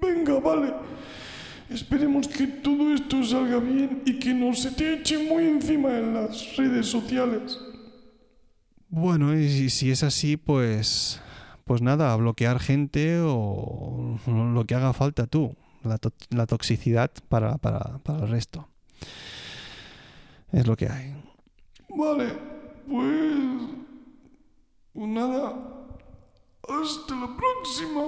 Venga, 0.00 0.38
vale. 0.40 0.74
Esperemos 1.70 2.28
que 2.28 2.46
todo 2.46 2.92
esto 2.94 3.24
salga 3.24 3.58
bien 3.58 4.02
y 4.04 4.18
que 4.18 4.34
no 4.34 4.52
se 4.54 4.70
te 4.70 4.94
eche 4.94 5.18
muy 5.28 5.44
encima 5.44 5.96
en 5.98 6.12
las 6.14 6.56
redes 6.56 6.86
sociales. 6.86 7.58
Bueno, 8.90 9.36
y 9.36 9.70
si, 9.70 9.90
es 9.90 10.02
así, 10.02 10.36
pues, 10.36 11.20
pues 11.64 11.80
nada, 11.82 12.12
a 12.12 12.16
bloquear 12.16 12.60
gente 12.60 13.18
o 13.24 14.18
lo 14.26 14.64
que 14.66 14.74
haga 14.74 14.92
falta 14.92 15.26
tú, 15.26 15.56
la, 15.82 15.98
to- 15.98 16.12
la 16.30 16.46
toxicidad 16.46 17.10
para, 17.28 17.56
para, 17.58 17.98
para 17.98 18.20
el 18.24 18.28
resto. 18.28 18.68
Es 20.54 20.66
lo 20.68 20.76
que 20.76 20.88
hay. 20.88 21.12
Vale, 21.88 22.28
pues... 22.88 23.60
Nada. 24.94 25.52
Hasta 26.68 27.16
la 27.16 27.36
próxima. 27.36 28.02